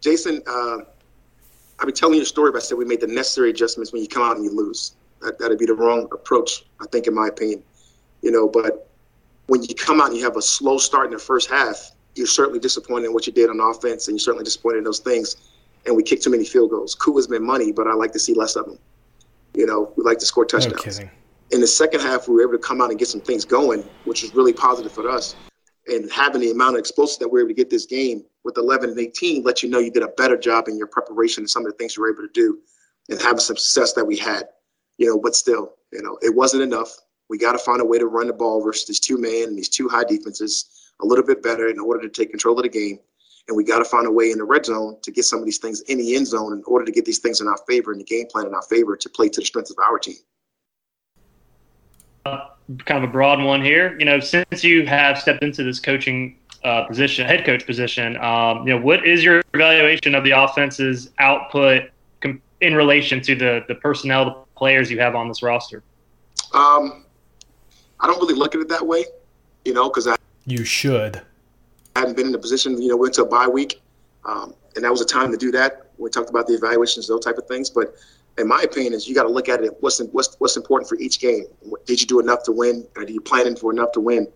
Jason, 0.00 0.42
uh, 0.46 0.78
I've 1.78 1.86
been 1.86 1.94
telling 1.94 2.16
you 2.16 2.22
a 2.22 2.26
story, 2.26 2.50
but 2.50 2.58
I 2.58 2.60
said 2.60 2.76
we 2.76 2.84
made 2.84 3.00
the 3.00 3.06
necessary 3.06 3.50
adjustments 3.50 3.92
when 3.92 4.02
you 4.02 4.08
come 4.08 4.22
out 4.22 4.36
and 4.36 4.44
you 4.44 4.50
lose. 4.50 4.96
That, 5.22 5.38
that'd 5.38 5.58
be 5.58 5.66
the 5.66 5.74
wrong 5.74 6.08
approach, 6.12 6.64
I 6.80 6.86
think, 6.86 7.06
in 7.06 7.14
my 7.14 7.28
opinion. 7.28 7.62
You 8.22 8.32
know, 8.32 8.48
but 8.48 8.87
when 9.48 9.62
you 9.62 9.74
come 9.74 10.00
out 10.00 10.08
and 10.08 10.16
you 10.16 10.24
have 10.24 10.36
a 10.36 10.42
slow 10.42 10.78
start 10.78 11.06
in 11.06 11.12
the 11.12 11.18
first 11.18 11.50
half, 11.50 11.90
you're 12.14 12.26
certainly 12.26 12.58
disappointed 12.58 13.06
in 13.06 13.12
what 13.12 13.26
you 13.26 13.32
did 13.32 13.50
on 13.50 13.60
offense, 13.60 14.08
and 14.08 14.14
you're 14.14 14.20
certainly 14.20 14.44
disappointed 14.44 14.78
in 14.78 14.84
those 14.84 15.00
things. 15.00 15.36
And 15.86 15.96
we 15.96 16.02
kicked 16.02 16.22
too 16.22 16.30
many 16.30 16.44
field 16.44 16.70
goals. 16.70 16.94
Koo 16.94 17.16
has 17.16 17.26
been 17.26 17.44
money, 17.44 17.72
but 17.72 17.86
I 17.86 17.94
like 17.94 18.12
to 18.12 18.18
see 18.18 18.34
less 18.34 18.56
of 18.56 18.66
them. 18.66 18.78
You 19.54 19.66
know, 19.66 19.92
we 19.96 20.04
like 20.04 20.18
to 20.18 20.26
score 20.26 20.44
touchdowns. 20.44 21.00
No 21.00 21.08
in 21.50 21.60
the 21.60 21.66
second 21.66 22.00
half, 22.00 22.28
we 22.28 22.34
were 22.34 22.42
able 22.42 22.52
to 22.52 22.58
come 22.58 22.80
out 22.80 22.90
and 22.90 22.98
get 22.98 23.08
some 23.08 23.20
things 23.20 23.44
going, 23.44 23.82
which 24.04 24.22
was 24.22 24.34
really 24.34 24.52
positive 24.52 24.92
for 24.92 25.08
us. 25.08 25.34
And 25.86 26.10
having 26.12 26.42
the 26.42 26.50
amount 26.50 26.74
of 26.74 26.80
explosives 26.80 27.18
that 27.18 27.28
we 27.28 27.40
were 27.40 27.46
able 27.46 27.48
to 27.48 27.54
get 27.54 27.70
this 27.70 27.86
game 27.86 28.24
with 28.44 28.58
11 28.58 28.90
and 28.90 28.98
18 28.98 29.42
let 29.42 29.62
you 29.62 29.70
know 29.70 29.78
you 29.78 29.90
did 29.90 30.02
a 30.02 30.08
better 30.08 30.36
job 30.36 30.68
in 30.68 30.76
your 30.76 30.86
preparation 30.86 31.42
and 31.42 31.50
some 31.50 31.64
of 31.64 31.72
the 31.72 31.78
things 31.78 31.96
you 31.96 32.02
were 32.02 32.12
able 32.12 32.22
to 32.22 32.32
do 32.34 32.58
and 33.08 33.20
having 33.22 33.38
some 33.38 33.56
success 33.56 33.94
that 33.94 34.04
we 34.04 34.16
had. 34.16 34.44
You 34.98 35.06
know, 35.06 35.18
but 35.18 35.34
still, 35.34 35.74
you 35.92 36.02
know, 36.02 36.18
it 36.20 36.34
wasn't 36.34 36.62
enough. 36.62 36.94
We 37.28 37.38
got 37.38 37.52
to 37.52 37.58
find 37.58 37.80
a 37.80 37.84
way 37.84 37.98
to 37.98 38.06
run 38.06 38.26
the 38.26 38.32
ball 38.32 38.62
versus 38.62 38.86
these 38.86 39.00
two 39.00 39.18
man 39.18 39.48
and 39.48 39.58
these 39.58 39.68
two 39.68 39.88
high 39.88 40.04
defenses 40.04 40.92
a 41.00 41.06
little 41.06 41.24
bit 41.24 41.42
better 41.42 41.68
in 41.68 41.78
order 41.78 42.00
to 42.00 42.08
take 42.08 42.30
control 42.30 42.56
of 42.58 42.62
the 42.62 42.68
game. 42.68 42.98
And 43.48 43.56
we 43.56 43.64
got 43.64 43.78
to 43.78 43.84
find 43.84 44.06
a 44.06 44.10
way 44.10 44.30
in 44.30 44.38
the 44.38 44.44
red 44.44 44.66
zone 44.66 44.98
to 45.02 45.10
get 45.10 45.24
some 45.24 45.38
of 45.38 45.44
these 45.44 45.58
things 45.58 45.80
in 45.82 45.98
the 45.98 46.16
end 46.16 46.26
zone 46.26 46.52
in 46.52 46.62
order 46.66 46.84
to 46.84 46.92
get 46.92 47.04
these 47.04 47.18
things 47.18 47.40
in 47.40 47.48
our 47.48 47.56
favor 47.68 47.92
and 47.92 48.00
the 48.00 48.04
game 48.04 48.26
plan 48.26 48.46
in 48.46 48.54
our 48.54 48.62
favor 48.62 48.96
to 48.96 49.08
play 49.08 49.28
to 49.28 49.40
the 49.40 49.46
strengths 49.46 49.70
of 49.70 49.78
our 49.78 49.98
team. 49.98 50.16
Uh, 52.26 52.48
kind 52.84 53.02
of 53.02 53.08
a 53.08 53.12
broad 53.12 53.42
one 53.42 53.62
here. 53.62 53.98
You 53.98 54.04
know, 54.04 54.20
since 54.20 54.62
you 54.62 54.86
have 54.86 55.18
stepped 55.18 55.42
into 55.42 55.64
this 55.64 55.80
coaching 55.80 56.36
uh, 56.62 56.84
position, 56.84 57.26
head 57.26 57.46
coach 57.46 57.64
position, 57.64 58.16
um, 58.18 58.66
you 58.66 58.74
know, 58.74 58.80
what 58.80 59.06
is 59.06 59.24
your 59.24 59.42
evaluation 59.54 60.14
of 60.14 60.24
the 60.24 60.32
offense's 60.32 61.10
output 61.18 61.90
com- 62.20 62.42
in 62.60 62.74
relation 62.74 63.22
to 63.22 63.34
the 63.34 63.64
the 63.68 63.76
personnel, 63.76 64.24
the 64.24 64.34
players 64.56 64.90
you 64.90 64.98
have 64.98 65.14
on 65.14 65.28
this 65.28 65.42
roster? 65.42 65.82
Um, 66.52 67.06
I 68.00 68.06
don't 68.06 68.18
really 68.20 68.34
look 68.34 68.54
at 68.54 68.60
it 68.60 68.68
that 68.68 68.86
way, 68.86 69.04
you 69.64 69.74
know, 69.74 69.88
because 69.88 70.06
I 70.06 70.16
you 70.46 70.64
should. 70.64 71.20
I 71.96 72.00
hadn't 72.00 72.16
been 72.16 72.28
in 72.28 72.34
a 72.34 72.38
position, 72.38 72.80
you 72.80 72.88
know, 72.88 72.96
went 72.96 73.14
to 73.14 73.24
a 73.24 73.26
bye 73.26 73.48
week, 73.48 73.82
um, 74.24 74.54
and 74.76 74.84
that 74.84 74.90
was 74.90 75.00
a 75.00 75.06
time 75.06 75.30
to 75.32 75.36
do 75.36 75.50
that. 75.52 75.90
We 75.98 76.10
talked 76.10 76.30
about 76.30 76.46
the 76.46 76.54
evaluations, 76.54 77.08
those 77.08 77.24
type 77.24 77.38
of 77.38 77.46
things. 77.46 77.70
But 77.70 77.94
in 78.38 78.46
my 78.46 78.62
opinion, 78.62 78.94
is 78.94 79.08
you 79.08 79.14
got 79.14 79.24
to 79.24 79.28
look 79.28 79.48
at 79.48 79.62
it. 79.62 79.76
What's 79.80 80.00
what's 80.12 80.36
what's 80.38 80.56
important 80.56 80.88
for 80.88 80.96
each 80.96 81.20
game? 81.20 81.44
Did 81.86 82.00
you 82.00 82.06
do 82.06 82.20
enough 82.20 82.44
to 82.44 82.52
win? 82.52 82.86
Or 82.96 83.02
are 83.02 83.08
you 83.08 83.20
planning 83.20 83.56
for 83.56 83.72
enough 83.72 83.92
to 83.92 84.00
win? 84.00 84.28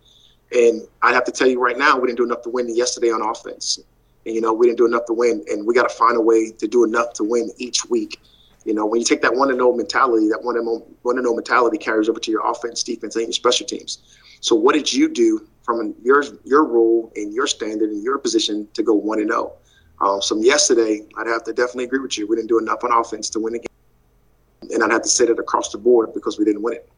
And 0.51 0.81
I'd 1.01 1.13
have 1.13 1.23
to 1.25 1.31
tell 1.31 1.47
you 1.47 1.59
right 1.59 1.77
now, 1.77 1.97
we 1.97 2.07
didn't 2.07 2.17
do 2.17 2.25
enough 2.25 2.43
to 2.43 2.49
win 2.49 2.73
yesterday 2.75 3.09
on 3.11 3.21
offense. 3.21 3.79
And 4.25 4.35
you 4.35 4.41
know, 4.41 4.53
we 4.53 4.67
didn't 4.67 4.77
do 4.77 4.85
enough 4.85 5.05
to 5.05 5.13
win, 5.13 5.43
and 5.49 5.65
we 5.65 5.73
got 5.73 5.89
to 5.89 5.95
find 5.95 6.17
a 6.17 6.21
way 6.21 6.51
to 6.51 6.67
do 6.67 6.83
enough 6.83 7.13
to 7.13 7.23
win 7.23 7.49
each 7.57 7.89
week. 7.89 8.19
You 8.65 8.73
know, 8.73 8.85
when 8.85 8.99
you 8.99 9.05
take 9.05 9.21
that 9.21 9.35
one 9.35 9.49
and 9.49 9.59
zero 9.59 9.75
mentality, 9.75 10.29
that 10.29 10.43
one 10.43 10.57
and 10.57 10.65
one 11.01 11.17
and 11.17 11.25
zero 11.25 11.35
mentality 11.35 11.77
carries 11.77 12.07
over 12.07 12.19
to 12.19 12.31
your 12.31 12.49
offense, 12.49 12.83
defense, 12.83 13.15
and 13.15 13.25
your 13.25 13.33
special 13.33 13.65
teams. 13.65 13.99
So, 14.39 14.55
what 14.55 14.73
did 14.73 14.91
you 14.91 15.09
do 15.09 15.45
from 15.63 15.95
your 16.01 16.23
your 16.45 16.65
role 16.65 17.11
and 17.15 17.33
your 17.33 17.47
standard 17.47 17.89
and 17.89 18.03
your 18.03 18.17
position 18.17 18.67
to 18.73 18.83
go 18.83 18.93
one 18.93 19.19
and 19.19 19.29
zero? 19.29 19.53
Um, 20.01 20.21
so 20.21 20.37
yesterday, 20.37 21.01
I'd 21.17 21.27
have 21.27 21.43
to 21.43 21.53
definitely 21.53 21.85
agree 21.85 21.99
with 21.99 22.17
you. 22.17 22.27
We 22.27 22.35
didn't 22.35 22.49
do 22.49 22.59
enough 22.59 22.83
on 22.83 22.91
offense 22.91 23.29
to 23.31 23.39
win 23.39 23.53
the 23.53 23.59
game, 23.59 24.71
and 24.71 24.83
I'd 24.83 24.91
have 24.91 25.03
to 25.03 25.09
say 25.09 25.25
that 25.25 25.39
across 25.39 25.71
the 25.71 25.77
board 25.77 26.13
because 26.13 26.37
we 26.37 26.45
didn't 26.45 26.61
win 26.61 26.75
it. 26.75 26.89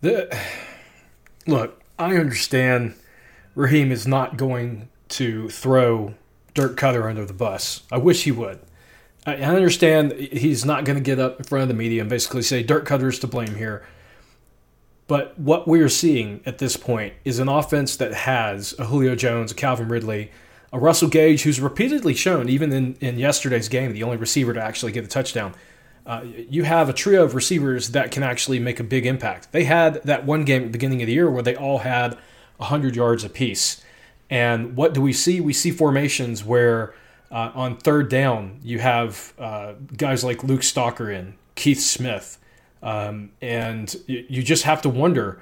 The 0.00 0.38
look, 1.46 1.82
I 1.98 2.16
understand. 2.16 2.94
Raheem 3.54 3.90
is 3.90 4.06
not 4.06 4.36
going 4.36 4.90
to 5.08 5.48
throw 5.48 6.14
Dirk 6.52 6.76
Koetter 6.76 7.08
under 7.08 7.24
the 7.24 7.32
bus. 7.32 7.82
I 7.90 7.96
wish 7.96 8.24
he 8.24 8.32
would. 8.32 8.60
I 9.26 9.34
understand 9.42 10.12
he's 10.12 10.64
not 10.64 10.84
going 10.84 10.96
to 10.96 11.02
get 11.02 11.18
up 11.18 11.40
in 11.40 11.44
front 11.44 11.62
of 11.62 11.68
the 11.68 11.74
media 11.74 12.00
and 12.00 12.08
basically 12.08 12.42
say 12.42 12.62
Dirk 12.62 12.86
Koetter's 12.86 13.18
to 13.18 13.26
blame 13.26 13.56
here. 13.56 13.84
But 15.08 15.38
what 15.38 15.66
we're 15.66 15.88
seeing 15.88 16.40
at 16.46 16.58
this 16.58 16.76
point 16.76 17.14
is 17.24 17.40
an 17.40 17.48
offense 17.48 17.96
that 17.96 18.14
has 18.14 18.74
a 18.78 18.86
Julio 18.86 19.16
Jones, 19.16 19.50
a 19.50 19.54
Calvin 19.54 19.88
Ridley, 19.88 20.30
a 20.72 20.78
Russell 20.78 21.08
Gage, 21.08 21.42
who's 21.42 21.60
repeatedly 21.60 22.14
shown, 22.14 22.48
even 22.48 22.72
in, 22.72 22.94
in 23.00 23.18
yesterday's 23.18 23.68
game, 23.68 23.92
the 23.92 24.02
only 24.04 24.16
receiver 24.16 24.52
to 24.52 24.62
actually 24.62 24.92
get 24.92 25.04
a 25.04 25.08
touchdown. 25.08 25.54
Uh, 26.04 26.22
you 26.24 26.62
have 26.62 26.88
a 26.88 26.92
trio 26.92 27.24
of 27.24 27.34
receivers 27.34 27.90
that 27.90 28.12
can 28.12 28.22
actually 28.22 28.60
make 28.60 28.78
a 28.78 28.84
big 28.84 29.06
impact. 29.06 29.50
They 29.50 29.64
had 29.64 30.02
that 30.04 30.24
one 30.24 30.44
game 30.44 30.62
at 30.62 30.66
the 30.66 30.72
beginning 30.72 31.02
of 31.02 31.06
the 31.06 31.12
year 31.12 31.28
where 31.28 31.42
they 31.42 31.56
all 31.56 31.78
had 31.78 32.16
100 32.58 32.94
yards 32.94 33.24
apiece. 33.24 33.82
And 34.30 34.76
what 34.76 34.94
do 34.94 35.00
we 35.00 35.12
see? 35.12 35.40
We 35.40 35.52
see 35.52 35.72
formations 35.72 36.44
where 36.44 36.94
uh, 37.30 37.50
on 37.54 37.76
third 37.76 38.08
down, 38.08 38.60
you 38.62 38.78
have 38.78 39.32
uh, 39.38 39.74
guys 39.96 40.24
like 40.24 40.44
Luke 40.44 40.60
Stocker 40.60 41.12
in, 41.12 41.34
Keith 41.54 41.80
Smith, 41.80 42.38
um, 42.82 43.30
and 43.40 43.96
you 44.06 44.42
just 44.42 44.64
have 44.64 44.82
to 44.82 44.88
wonder, 44.88 45.40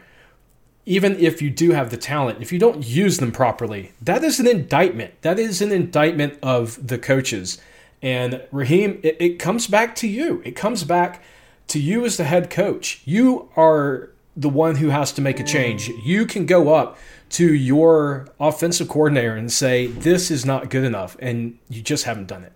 even 0.87 1.17
if 1.19 1.43
you 1.43 1.51
do 1.51 1.73
have 1.73 1.91
the 1.91 1.97
talent, 1.97 2.41
if 2.41 2.53
you 2.53 2.59
don't 2.59 2.87
use 2.87 3.19
them 3.19 3.33
properly, 3.33 3.93
that 4.01 4.23
is 4.25 4.41
an 4.41 4.47
indictment. 4.47 5.21
That 5.23 5.39
is 5.39 5.61
an 5.61 5.73
indictment 5.73 6.39
of 6.43 6.87
the 6.87 6.99
coaches. 6.99 7.59
And 8.01 8.43
Raheem, 8.53 9.01
it, 9.03 9.17
it 9.19 9.39
comes 9.39 9.67
back 9.67 9.95
to 9.97 10.09
you. 10.09 10.43
It 10.45 10.57
comes 10.57 10.85
back 10.85 11.23
to 11.69 11.79
you 11.79 12.05
as 12.05 12.17
the 12.17 12.25
head 12.25 12.51
coach. 12.51 13.01
You 13.05 13.49
are 13.57 14.11
the 14.37 14.49
one 14.49 14.77
who 14.77 14.91
has 14.91 15.13
to 15.13 15.23
make 15.23 15.41
a 15.41 15.45
change. 15.45 15.89
You 15.89 16.27
can 16.27 16.45
go 16.45 16.75
up 16.75 16.99
to 17.35 17.53
your 17.53 18.29
offensive 18.39 18.89
coordinator 18.89 19.35
and 19.35 19.51
say, 19.51 19.89
This 19.89 20.31
is 20.31 20.47
not 20.47 20.71
good 20.71 20.85
enough, 20.85 21.17
and 21.19 21.59
you 21.69 21.83
just 21.83 22.05
haven't 22.05 22.29
done 22.29 22.45
it. 22.45 22.53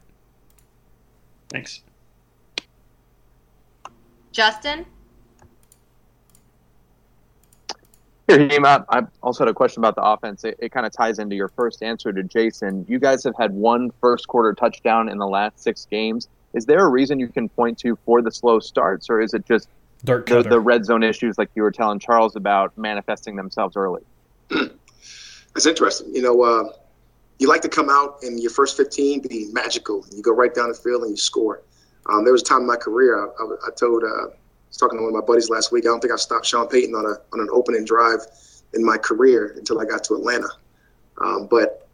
Thanks. 1.48 1.82
Justin? 4.30 4.86
Raheem, 8.28 8.64
I, 8.64 8.84
I 8.88 9.02
also 9.20 9.44
had 9.44 9.50
a 9.50 9.54
question 9.54 9.80
about 9.80 9.96
the 9.96 10.02
offense. 10.02 10.44
It, 10.44 10.56
it 10.60 10.70
kind 10.70 10.86
of 10.86 10.92
ties 10.92 11.18
into 11.18 11.34
your 11.34 11.48
first 11.48 11.82
answer 11.82 12.12
to 12.12 12.22
Jason. 12.22 12.84
You 12.88 13.00
guys 13.00 13.24
have 13.24 13.34
had 13.36 13.52
one 13.52 13.90
first 14.00 14.28
quarter 14.28 14.52
touchdown 14.52 15.08
in 15.08 15.18
the 15.18 15.26
last 15.26 15.60
six 15.60 15.86
games. 15.90 16.28
Is 16.52 16.66
there 16.66 16.84
a 16.84 16.88
reason 16.88 17.18
you 17.18 17.28
can 17.28 17.48
point 17.48 17.78
to 17.78 17.98
for 18.04 18.22
the 18.22 18.30
slow 18.30 18.60
starts, 18.60 19.10
or 19.10 19.20
is 19.20 19.34
it 19.34 19.44
just 19.44 19.68
the, 20.04 20.46
the, 20.48 20.60
red 20.60 20.84
zone 20.84 21.02
issues 21.02 21.36
like 21.36 21.50
you 21.56 21.62
were 21.62 21.72
telling 21.72 21.98
Charles 21.98 22.36
about 22.36 22.76
manifesting 22.78 23.34
themselves 23.34 23.76
early? 23.76 24.02
That's 24.50 25.66
interesting. 25.66 26.14
You 26.14 26.22
know, 26.22 26.42
uh, 26.42 26.64
you 27.38 27.48
like 27.48 27.62
to 27.62 27.68
come 27.68 27.88
out 27.88 28.22
in 28.22 28.38
your 28.38 28.50
first 28.50 28.76
15 28.76 29.22
be 29.22 29.48
magical. 29.52 30.04
and 30.04 30.12
You 30.14 30.22
go 30.22 30.32
right 30.32 30.54
down 30.54 30.68
the 30.68 30.74
field 30.74 31.02
and 31.02 31.10
you 31.10 31.16
score. 31.16 31.62
Um, 32.06 32.24
there 32.24 32.32
was 32.32 32.42
a 32.42 32.44
time 32.44 32.62
in 32.62 32.66
my 32.66 32.76
career 32.76 33.18
I, 33.18 33.26
I, 33.26 33.44
I 33.66 33.70
told 33.76 34.02
uh, 34.02 34.28
was 34.68 34.76
talking 34.76 34.98
to 34.98 35.02
one 35.02 35.14
of 35.14 35.20
my 35.20 35.26
buddies 35.26 35.50
last 35.50 35.72
week. 35.72 35.84
I 35.84 35.88
don't 35.88 36.00
think 36.00 36.12
I 36.12 36.16
stopped 36.16 36.46
Sean 36.46 36.68
Payton 36.68 36.94
on 36.94 37.04
a 37.04 37.16
on 37.32 37.40
an 37.40 37.48
opening 37.52 37.84
drive 37.84 38.20
in 38.74 38.84
my 38.84 38.96
career 38.96 39.54
until 39.56 39.80
I 39.80 39.84
got 39.84 40.04
to 40.04 40.14
Atlanta. 40.14 40.48
Um, 41.20 41.46
but 41.50 41.88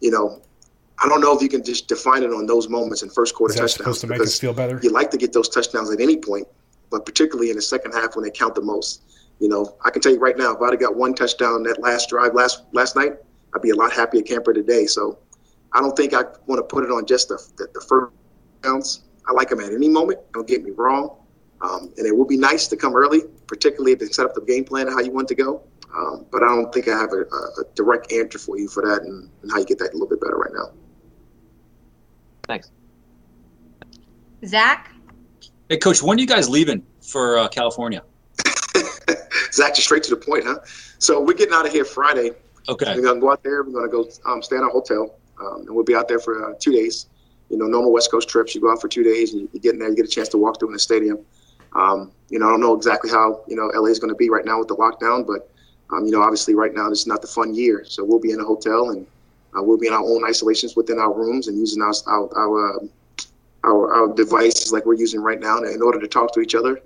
you 0.00 0.10
know, 0.10 0.42
I 1.02 1.08
don't 1.08 1.20
know 1.20 1.36
if 1.36 1.42
you 1.42 1.48
can 1.48 1.64
just 1.64 1.88
define 1.88 2.22
it 2.22 2.30
on 2.30 2.46
those 2.46 2.68
moments 2.68 3.02
in 3.02 3.10
first 3.10 3.34
quarter 3.34 3.54
touchdowns. 3.54 3.74
supposed 3.74 4.00
to 4.02 4.06
make 4.06 4.20
us 4.20 4.38
feel 4.38 4.52
better? 4.52 4.80
You 4.82 4.90
like 4.90 5.10
to 5.10 5.16
get 5.16 5.32
those 5.32 5.48
touchdowns 5.48 5.90
at 5.90 6.00
any 6.00 6.16
point, 6.16 6.46
but 6.90 7.04
particularly 7.06 7.50
in 7.50 7.56
the 7.56 7.62
second 7.62 7.92
half 7.92 8.16
when 8.16 8.24
they 8.24 8.30
count 8.30 8.54
the 8.54 8.62
most. 8.62 9.02
You 9.40 9.48
know, 9.48 9.76
I 9.84 9.90
can 9.90 10.00
tell 10.00 10.12
you 10.12 10.18
right 10.18 10.36
now, 10.36 10.54
if 10.54 10.62
I'd 10.62 10.70
have 10.70 10.80
got 10.80 10.96
one 10.96 11.14
touchdown 11.14 11.62
that 11.64 11.80
last 11.80 12.08
drive 12.08 12.34
last 12.34 12.62
last 12.72 12.96
night, 12.96 13.14
I'd 13.54 13.62
be 13.62 13.70
a 13.70 13.74
lot 13.74 13.92
happier 13.92 14.22
camper 14.22 14.52
today. 14.52 14.86
So 14.86 15.18
I 15.72 15.80
don't 15.80 15.96
think 15.96 16.14
I 16.14 16.22
want 16.46 16.58
to 16.58 16.62
put 16.62 16.84
it 16.84 16.90
on 16.90 17.06
just 17.06 17.28
the, 17.28 17.36
the, 17.56 17.68
the 17.74 17.80
first 17.80 18.12
downs. 18.62 19.04
I 19.28 19.32
like 19.32 19.48
them 19.48 19.60
at 19.60 19.72
any 19.72 19.88
moment. 19.88 20.20
Don't 20.32 20.46
get 20.46 20.62
me 20.62 20.70
wrong. 20.70 21.16
Um, 21.60 21.92
and 21.96 22.06
it 22.06 22.16
would 22.16 22.28
be 22.28 22.36
nice 22.36 22.68
to 22.68 22.76
come 22.76 22.94
early, 22.94 23.22
particularly 23.46 23.92
if 23.92 23.98
they 23.98 24.06
set 24.06 24.26
up 24.26 24.34
the 24.34 24.42
game 24.42 24.64
plan 24.64 24.86
and 24.86 24.94
how 24.94 25.00
you 25.00 25.10
want 25.10 25.28
to 25.28 25.34
go. 25.34 25.62
Um, 25.96 26.26
but 26.30 26.42
I 26.42 26.46
don't 26.46 26.72
think 26.74 26.88
I 26.88 26.98
have 26.98 27.12
a, 27.12 27.22
a, 27.22 27.64
direct 27.76 28.12
answer 28.12 28.38
for 28.38 28.58
you 28.58 28.68
for 28.68 28.82
that 28.82 29.02
and, 29.02 29.30
and, 29.42 29.52
how 29.52 29.58
you 29.58 29.64
get 29.64 29.78
that 29.78 29.90
a 29.90 29.92
little 29.92 30.08
bit 30.08 30.20
better 30.20 30.36
right 30.36 30.50
now. 30.52 30.72
Thanks. 32.48 32.72
Zach? 34.44 34.92
Hey, 35.68 35.76
Coach, 35.76 36.02
when 36.02 36.18
are 36.18 36.20
you 36.20 36.26
guys 36.26 36.48
leaving 36.48 36.84
for 37.00 37.38
uh, 37.38 37.48
California? 37.48 38.02
Zach, 39.54 39.74
just 39.74 39.86
straight 39.86 40.02
to 40.04 40.10
the 40.10 40.16
point, 40.16 40.44
huh? 40.44 40.58
So 40.98 41.20
we're 41.20 41.34
getting 41.34 41.54
out 41.54 41.66
of 41.66 41.72
here 41.72 41.84
Friday. 41.84 42.32
Okay. 42.68 42.94
We're 42.94 43.02
going 43.02 43.16
to 43.16 43.20
go 43.20 43.30
out 43.30 43.42
there. 43.42 43.62
We're 43.62 43.72
going 43.72 43.90
to 43.90 43.90
go 43.90 44.30
um, 44.30 44.42
stay 44.42 44.56
in 44.56 44.62
a 44.62 44.68
hotel, 44.68 45.14
um, 45.40 45.60
and 45.60 45.70
we'll 45.70 45.84
be 45.84 45.94
out 45.94 46.08
there 46.08 46.18
for 46.18 46.50
uh, 46.50 46.54
two 46.58 46.72
days. 46.72 47.06
You 47.50 47.58
know, 47.58 47.66
normal 47.66 47.92
West 47.92 48.10
Coast 48.10 48.28
trips, 48.28 48.54
you 48.54 48.60
go 48.60 48.72
out 48.72 48.80
for 48.80 48.88
two 48.88 49.04
days, 49.04 49.32
and 49.32 49.42
you, 49.42 49.48
you 49.52 49.60
get 49.60 49.74
in 49.74 49.78
there, 49.78 49.88
you 49.88 49.96
get 49.96 50.06
a 50.06 50.08
chance 50.08 50.28
to 50.30 50.38
walk 50.38 50.58
through 50.58 50.68
in 50.68 50.72
the 50.72 50.78
stadium. 50.78 51.18
Um, 51.74 52.12
you 52.30 52.38
know, 52.38 52.46
I 52.46 52.50
don't 52.50 52.60
know 52.60 52.74
exactly 52.74 53.10
how 53.10 53.42
you 53.48 53.56
know 53.56 53.70
LA 53.74 53.88
is 53.88 53.98
going 53.98 54.12
to 54.12 54.16
be 54.16 54.30
right 54.30 54.44
now 54.44 54.58
with 54.58 54.68
the 54.68 54.76
lockdown, 54.76 55.26
but 55.26 55.50
um, 55.90 56.04
you 56.04 56.12
know, 56.12 56.22
obviously 56.22 56.54
right 56.54 56.74
now 56.74 56.88
this 56.88 57.00
is 57.00 57.06
not 57.06 57.20
the 57.20 57.28
fun 57.28 57.54
year, 57.54 57.84
so 57.84 58.04
we'll 58.04 58.20
be 58.20 58.30
in 58.30 58.40
a 58.40 58.44
hotel 58.44 58.90
and 58.90 59.06
uh, 59.56 59.62
we'll 59.62 59.78
be 59.78 59.86
in 59.86 59.92
our 59.92 60.02
own 60.02 60.24
isolations 60.26 60.74
within 60.76 60.98
our 60.98 61.12
rooms 61.12 61.48
and 61.48 61.58
using 61.58 61.82
our 61.82 61.92
our 62.06 62.38
our, 62.38 62.76
uh, 62.76 62.86
our, 63.64 63.94
our 63.94 64.14
devices 64.14 64.72
like 64.72 64.86
we're 64.86 64.94
using 64.94 65.20
right 65.20 65.40
now 65.40 65.58
in 65.58 65.82
order 65.82 66.00
to 66.00 66.08
talk 66.08 66.32
to 66.32 66.40
each 66.40 66.54
other. 66.54 66.80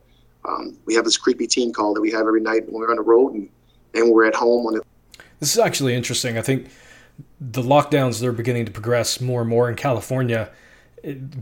Um, 0.48 0.78
we 0.87 0.94
have 0.94 1.04
this 1.04 1.16
creepy 1.16 1.46
team 1.46 1.72
call 1.72 1.94
that 1.94 2.00
we 2.00 2.11
have 2.11 2.26
every 2.26 2.40
night 2.40 2.64
when 2.66 2.80
we're 2.80 2.90
on 2.90 2.96
the 2.96 3.02
road 3.02 3.34
and 3.34 3.48
and 3.94 4.11
we're 4.11 4.26
at 4.26 4.34
home 4.34 4.66
on 4.66 4.76
it. 4.76 4.82
This 5.40 5.52
is 5.52 5.58
actually 5.58 5.94
interesting. 5.94 6.38
I 6.38 6.42
think 6.42 6.68
the 7.40 7.62
lockdowns 7.62 8.20
they're 8.20 8.32
beginning 8.32 8.66
to 8.66 8.72
progress 8.72 9.20
more 9.20 9.40
and 9.40 9.50
more 9.50 9.68
in 9.68 9.76
California 9.76 10.50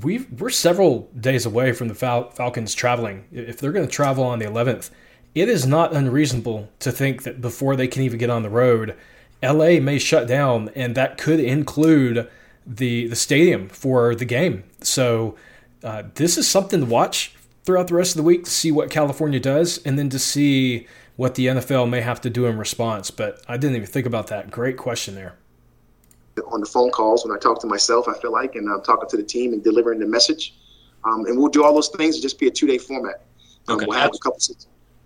we 0.03 0.27
we're 0.38 0.51
several 0.51 1.11
days 1.19 1.47
away 1.47 1.73
from 1.73 1.88
the 1.88 1.95
Fal- 1.95 2.31
Falcons 2.31 2.75
traveling. 2.75 3.25
If 3.33 3.59
they're 3.59 3.73
going 3.73 3.87
to 3.87 3.92
travel 3.92 4.25
on 4.25 4.38
the 4.38 4.47
11th, 4.47 4.90
it 5.35 5.49
is 5.49 5.66
not 5.66 5.95
unreasonable 5.95 6.71
to 6.81 6.92
think 6.92 7.23
that 7.25 7.40
before 7.40 7.77
they 7.77 7.88
can 7.88 8.03
even 8.03 8.19
get 8.19 8.31
on 8.31 8.42
the 8.42 8.51
road, 8.51 8.97
LA 9.42 9.81
may 9.81 9.99
shut 9.99 10.27
down, 10.27 10.71
and 10.75 10.95
that 10.95 11.19
could 11.19 11.40
include 11.40 12.29
the 12.66 13.07
the 13.09 13.16
stadium 13.16 13.69
for 13.69 14.14
the 14.14 14.25
game. 14.25 14.64
So 14.81 15.37
uh, 15.83 16.05
this 16.14 16.37
is 16.37 16.49
something 16.49 16.81
to 16.81 16.87
watch 16.87 17.35
throughout 17.67 17.89
the 17.89 17.95
rest 17.95 18.13
of 18.13 18.17
the 18.17 18.23
week 18.23 18.45
to 18.45 18.51
see 18.51 18.73
what 18.73 18.91
California 18.91 19.41
does, 19.41 19.79
and 19.85 19.99
then 19.99 20.09
to 20.09 20.19
see 20.19 20.87
what 21.17 21.35
the 21.35 21.47
NFL 21.47 21.91
may 21.91 22.01
have 22.01 22.21
to 22.23 22.31
do 22.31 22.47
in 22.47 22.57
response. 22.57 23.11
But 23.11 23.43
I 23.47 23.59
didn't 23.59 23.77
even 23.77 23.89
think 23.89 24.07
about 24.07 24.29
that. 24.29 24.51
Great 24.51 24.79
question 24.79 25.15
there 25.15 25.37
on 26.49 26.61
the 26.61 26.67
phone 26.67 26.91
calls 26.91 27.25
when 27.25 27.35
I 27.35 27.39
talk 27.39 27.61
to 27.61 27.67
myself, 27.67 28.09
I 28.09 28.15
feel 28.19 28.33
like, 28.33 28.55
and 28.55 28.69
I'm 28.71 28.83
talking 28.83 29.09
to 29.09 29.17
the 29.17 29.23
team 29.23 29.53
and 29.53 29.63
delivering 29.63 30.01
the 30.01 30.07
message. 30.07 30.55
Um, 31.05 31.27
and 31.27 31.39
we'll 31.39 31.49
do 31.49 31.65
all 31.65 31.75
those 31.75 31.89
things. 31.89 32.17
It'll 32.17 32.23
just 32.23 32.39
be 32.39 32.49
a 32.49 32.51
two 32.51 32.67
day 32.67 32.79
format. 32.79 33.25
Um, 33.69 33.77
okay. 33.77 33.87
We'll 33.87 33.99
have 33.99 34.15
a 34.15 34.19
couple, 34.19 34.39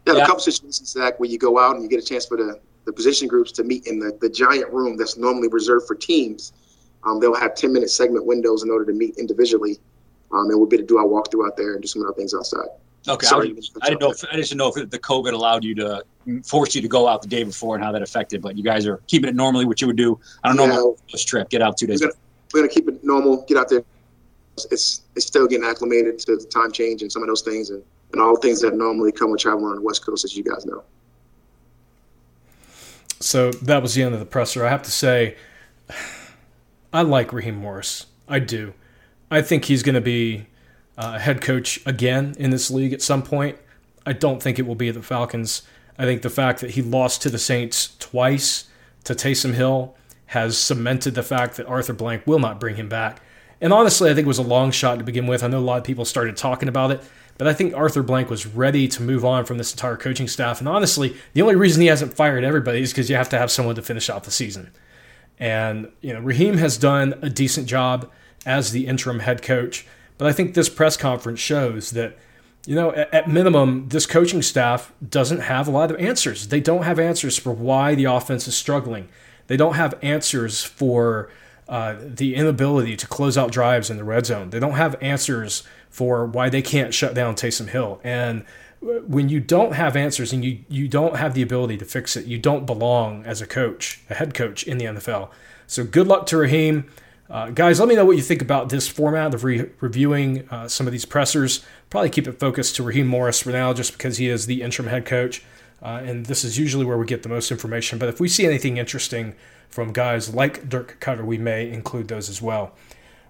yeah, 0.06 0.14
yeah. 0.14 0.22
a 0.22 0.26
couple 0.26 0.40
situations 0.40 0.90
Zach, 0.90 1.20
where 1.20 1.28
you 1.28 1.38
go 1.38 1.58
out 1.58 1.74
and 1.74 1.82
you 1.82 1.88
get 1.88 2.02
a 2.02 2.06
chance 2.06 2.26
for 2.26 2.36
the, 2.36 2.60
the 2.84 2.92
position 2.92 3.28
groups 3.28 3.52
to 3.52 3.64
meet 3.64 3.86
in 3.86 3.98
the, 3.98 4.16
the 4.20 4.28
giant 4.28 4.72
room 4.72 4.96
that's 4.96 5.16
normally 5.16 5.48
reserved 5.48 5.86
for 5.86 5.94
teams. 5.94 6.52
Um, 7.04 7.20
they'll 7.20 7.34
have 7.34 7.54
10 7.54 7.72
minute 7.72 7.90
segment 7.90 8.26
windows 8.26 8.62
in 8.62 8.70
order 8.70 8.84
to 8.86 8.92
meet 8.92 9.16
individually. 9.16 9.78
Um, 10.32 10.48
and 10.50 10.58
we'll 10.58 10.66
be 10.66 10.76
able 10.76 10.86
to 10.86 10.88
do 10.88 10.98
our 10.98 11.06
walkthrough 11.06 11.46
out 11.46 11.56
there 11.56 11.72
and 11.72 11.82
do 11.82 11.88
some 11.88 12.02
other 12.02 12.14
things 12.14 12.34
outside. 12.34 12.68
Okay, 13.08 13.26
Sorry, 13.26 13.48
I, 13.48 13.86
I 13.86 13.88
didn't 13.88 14.00
know. 14.00 14.10
If, 14.10 14.24
I 14.30 14.36
just 14.36 14.50
didn't 14.50 14.58
know 14.58 14.72
if 14.74 14.90
the 14.90 14.98
COVID 14.98 15.32
allowed 15.32 15.64
you 15.64 15.74
to 15.76 16.04
force 16.44 16.74
you 16.74 16.82
to 16.82 16.88
go 16.88 17.08
out 17.08 17.22
the 17.22 17.28
day 17.28 17.44
before 17.44 17.74
and 17.74 17.82
how 17.82 17.92
that 17.92 18.02
affected. 18.02 18.42
But 18.42 18.58
you 18.58 18.62
guys 18.62 18.86
are 18.86 18.98
keeping 19.06 19.28
it 19.28 19.34
normally, 19.34 19.64
what 19.64 19.80
you 19.80 19.86
would 19.86 19.96
do 19.96 20.20
on 20.44 20.52
a 20.52 20.54
normal 20.54 20.98
yeah, 21.08 21.18
trip. 21.24 21.48
Get 21.48 21.62
out 21.62 21.78
two 21.78 21.86
days. 21.86 22.02
We're 22.02 22.08
gonna, 22.08 22.20
we're 22.52 22.60
gonna, 22.60 22.72
keep 22.72 22.88
it 22.88 23.02
normal. 23.02 23.44
Get 23.48 23.56
out 23.56 23.70
there. 23.70 23.82
It's 24.70 25.02
it's 25.16 25.26
still 25.26 25.46
getting 25.46 25.64
acclimated 25.66 26.18
to 26.20 26.36
the 26.36 26.44
time 26.44 26.72
change 26.72 27.00
and 27.00 27.10
some 27.10 27.22
of 27.22 27.28
those 27.28 27.40
things 27.40 27.70
and, 27.70 27.82
and 28.12 28.20
all 28.20 28.36
things 28.36 28.60
that 28.60 28.74
normally 28.74 29.12
come 29.12 29.30
with 29.30 29.40
traveling 29.40 29.66
on 29.66 29.76
the 29.76 29.82
West 29.82 30.04
Coast, 30.04 30.24
as 30.24 30.36
you 30.36 30.44
guys 30.44 30.66
know. 30.66 30.82
So 33.20 33.50
that 33.52 33.82
was 33.82 33.94
the 33.94 34.02
end 34.02 34.14
of 34.14 34.20
the 34.20 34.26
presser. 34.26 34.66
I 34.66 34.70
have 34.70 34.82
to 34.82 34.90
say, 34.90 35.36
I 36.92 37.02
like 37.02 37.32
Raheem 37.32 37.56
Morris. 37.56 38.06
I 38.28 38.40
do. 38.40 38.74
I 39.30 39.42
think 39.42 39.66
he's 39.66 39.82
going 39.82 39.94
to 39.94 40.00
be 40.00 40.46
uh, 40.98 41.18
head 41.18 41.40
coach 41.40 41.80
again 41.86 42.34
in 42.38 42.50
this 42.50 42.70
league 42.70 42.92
at 42.92 43.02
some 43.02 43.22
point. 43.22 43.56
I 44.04 44.12
don't 44.12 44.42
think 44.42 44.58
it 44.58 44.66
will 44.66 44.74
be 44.74 44.90
the 44.90 45.02
Falcons. 45.02 45.62
I 45.98 46.04
think 46.04 46.22
the 46.22 46.30
fact 46.30 46.60
that 46.60 46.70
he 46.72 46.82
lost 46.82 47.22
to 47.22 47.30
the 47.30 47.38
Saints 47.38 47.96
twice 47.98 48.68
to 49.04 49.14
Taysom 49.14 49.54
Hill 49.54 49.94
has 50.26 50.56
cemented 50.56 51.14
the 51.14 51.22
fact 51.22 51.56
that 51.56 51.66
Arthur 51.66 51.92
Blank 51.92 52.26
will 52.26 52.38
not 52.38 52.60
bring 52.60 52.76
him 52.76 52.88
back. 52.88 53.22
And 53.60 53.72
honestly, 53.72 54.10
I 54.10 54.14
think 54.14 54.24
it 54.24 54.28
was 54.28 54.38
a 54.38 54.42
long 54.42 54.70
shot 54.70 54.98
to 54.98 55.04
begin 55.04 55.26
with. 55.26 55.42
I 55.42 55.48
know 55.48 55.58
a 55.58 55.60
lot 55.60 55.78
of 55.78 55.84
people 55.84 56.04
started 56.04 56.36
talking 56.36 56.68
about 56.68 56.90
it, 56.90 57.02
but 57.36 57.46
I 57.46 57.52
think 57.52 57.74
Arthur 57.74 58.02
Blank 58.02 58.30
was 58.30 58.46
ready 58.46 58.88
to 58.88 59.02
move 59.02 59.24
on 59.24 59.44
from 59.44 59.58
this 59.58 59.72
entire 59.72 59.96
coaching 59.96 60.28
staff. 60.28 60.60
And 60.60 60.68
honestly, 60.68 61.16
the 61.34 61.42
only 61.42 61.56
reason 61.56 61.82
he 61.82 61.88
hasn't 61.88 62.14
fired 62.14 62.44
everybody 62.44 62.80
is 62.80 62.92
because 62.92 63.10
you 63.10 63.16
have 63.16 63.28
to 63.30 63.38
have 63.38 63.50
someone 63.50 63.74
to 63.74 63.82
finish 63.82 64.08
out 64.08 64.24
the 64.24 64.30
season. 64.30 64.70
And, 65.38 65.90
you 66.00 66.12
know, 66.12 66.20
Raheem 66.20 66.58
has 66.58 66.78
done 66.78 67.18
a 67.22 67.28
decent 67.28 67.66
job 67.66 68.10
as 68.46 68.72
the 68.72 68.86
interim 68.86 69.20
head 69.20 69.42
coach. 69.42 69.86
But 70.18 70.28
I 70.28 70.32
think 70.32 70.54
this 70.54 70.68
press 70.68 70.96
conference 70.96 71.40
shows 71.40 71.92
that, 71.92 72.16
you 72.66 72.74
know, 72.74 72.92
at, 72.92 73.12
at 73.12 73.28
minimum, 73.28 73.88
this 73.88 74.06
coaching 74.06 74.42
staff 74.42 74.92
doesn't 75.06 75.40
have 75.40 75.66
a 75.66 75.70
lot 75.70 75.90
of 75.90 75.98
answers. 75.98 76.48
They 76.48 76.60
don't 76.60 76.82
have 76.82 76.98
answers 76.98 77.38
for 77.38 77.52
why 77.52 77.94
the 77.94 78.04
offense 78.04 78.46
is 78.46 78.56
struggling. 78.56 79.08
They 79.46 79.56
don't 79.56 79.74
have 79.74 79.98
answers 80.02 80.62
for 80.62 81.30
uh, 81.68 81.96
the 82.00 82.34
inability 82.34 82.96
to 82.96 83.06
close 83.06 83.38
out 83.38 83.52
drives 83.52 83.90
in 83.90 83.96
the 83.96 84.04
red 84.04 84.26
zone. 84.26 84.50
They 84.50 84.60
don't 84.60 84.74
have 84.74 84.96
answers 85.00 85.62
for 85.88 86.26
why 86.26 86.48
they 86.48 86.62
can't 86.62 86.92
shut 86.92 87.14
down 87.14 87.34
Taysom 87.34 87.68
Hill. 87.68 88.00
And 88.04 88.44
when 88.80 89.28
you 89.28 89.40
don't 89.40 89.72
have 89.72 89.96
answers 89.96 90.32
and 90.32 90.44
you, 90.44 90.60
you 90.68 90.88
don't 90.88 91.16
have 91.16 91.34
the 91.34 91.42
ability 91.42 91.76
to 91.78 91.84
fix 91.84 92.16
it, 92.16 92.26
you 92.26 92.38
don't 92.38 92.66
belong 92.66 93.24
as 93.24 93.40
a 93.40 93.46
coach, 93.46 94.00
a 94.08 94.14
head 94.14 94.34
coach 94.34 94.64
in 94.64 94.78
the 94.78 94.86
NFL. 94.86 95.30
So 95.66 95.84
good 95.84 96.06
luck 96.06 96.26
to 96.26 96.36
Raheem. 96.36 96.90
Uh, 97.30 97.50
guys, 97.50 97.78
let 97.78 97.88
me 97.88 97.94
know 97.94 98.04
what 98.04 98.16
you 98.16 98.22
think 98.22 98.42
about 98.42 98.70
this 98.70 98.88
format 98.88 99.32
of 99.34 99.44
re- 99.44 99.70
reviewing 99.80 100.48
uh, 100.48 100.66
some 100.66 100.88
of 100.88 100.92
these 100.92 101.04
pressers. 101.04 101.64
Probably 101.88 102.10
keep 102.10 102.26
it 102.26 102.40
focused 102.40 102.74
to 102.76 102.82
Raheem 102.82 103.06
Morris 103.06 103.40
for 103.40 103.50
now, 103.50 103.72
just 103.72 103.92
because 103.92 104.16
he 104.16 104.28
is 104.28 104.46
the 104.46 104.62
interim 104.62 104.88
head 104.88 105.06
coach. 105.06 105.44
Uh, 105.80 106.00
and 106.04 106.26
this 106.26 106.42
is 106.44 106.58
usually 106.58 106.84
where 106.84 106.98
we 106.98 107.06
get 107.06 107.22
the 107.22 107.28
most 107.28 107.52
information. 107.52 107.98
But 107.98 108.08
if 108.08 108.18
we 108.18 108.28
see 108.28 108.44
anything 108.44 108.78
interesting 108.78 109.34
from 109.68 109.92
guys 109.92 110.34
like 110.34 110.68
Dirk 110.68 110.98
Koetter, 111.00 111.24
we 111.24 111.38
may 111.38 111.70
include 111.70 112.08
those 112.08 112.28
as 112.28 112.42
well. 112.42 112.74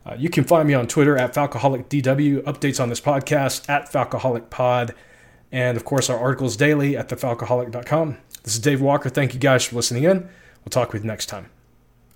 Uh, 0.07 0.15
you 0.19 0.31
can 0.31 0.45
find 0.45 0.67
me 0.67 0.73
on 0.73 0.87
Twitter 0.87 1.19
at 1.19 1.35
FalcoholicDW, 1.35 2.43
updates 2.45 2.81
on 2.81 2.89
this 2.89 3.03
podcast 3.03 3.69
at 3.69 3.93
FalcoholicPod, 3.93 4.95
and 5.53 5.77
of 5.77 5.85
course 5.85 6.09
our 6.09 6.19
articles 6.19 6.57
daily 6.57 6.97
at 6.97 7.11
thefalcoholic.com. 7.11 8.17
This 8.43 8.55
is 8.55 8.61
Dave 8.61 8.81
Walker. 8.81 9.11
Thank 9.11 9.35
you 9.35 9.41
guys 9.41 9.65
for 9.65 9.77
listening 9.77 10.05
in. 10.05 10.21
We'll 10.65 10.71
talk 10.71 10.95
with 10.95 11.03
you 11.03 11.09
next 11.09 11.27
time. 11.27 11.51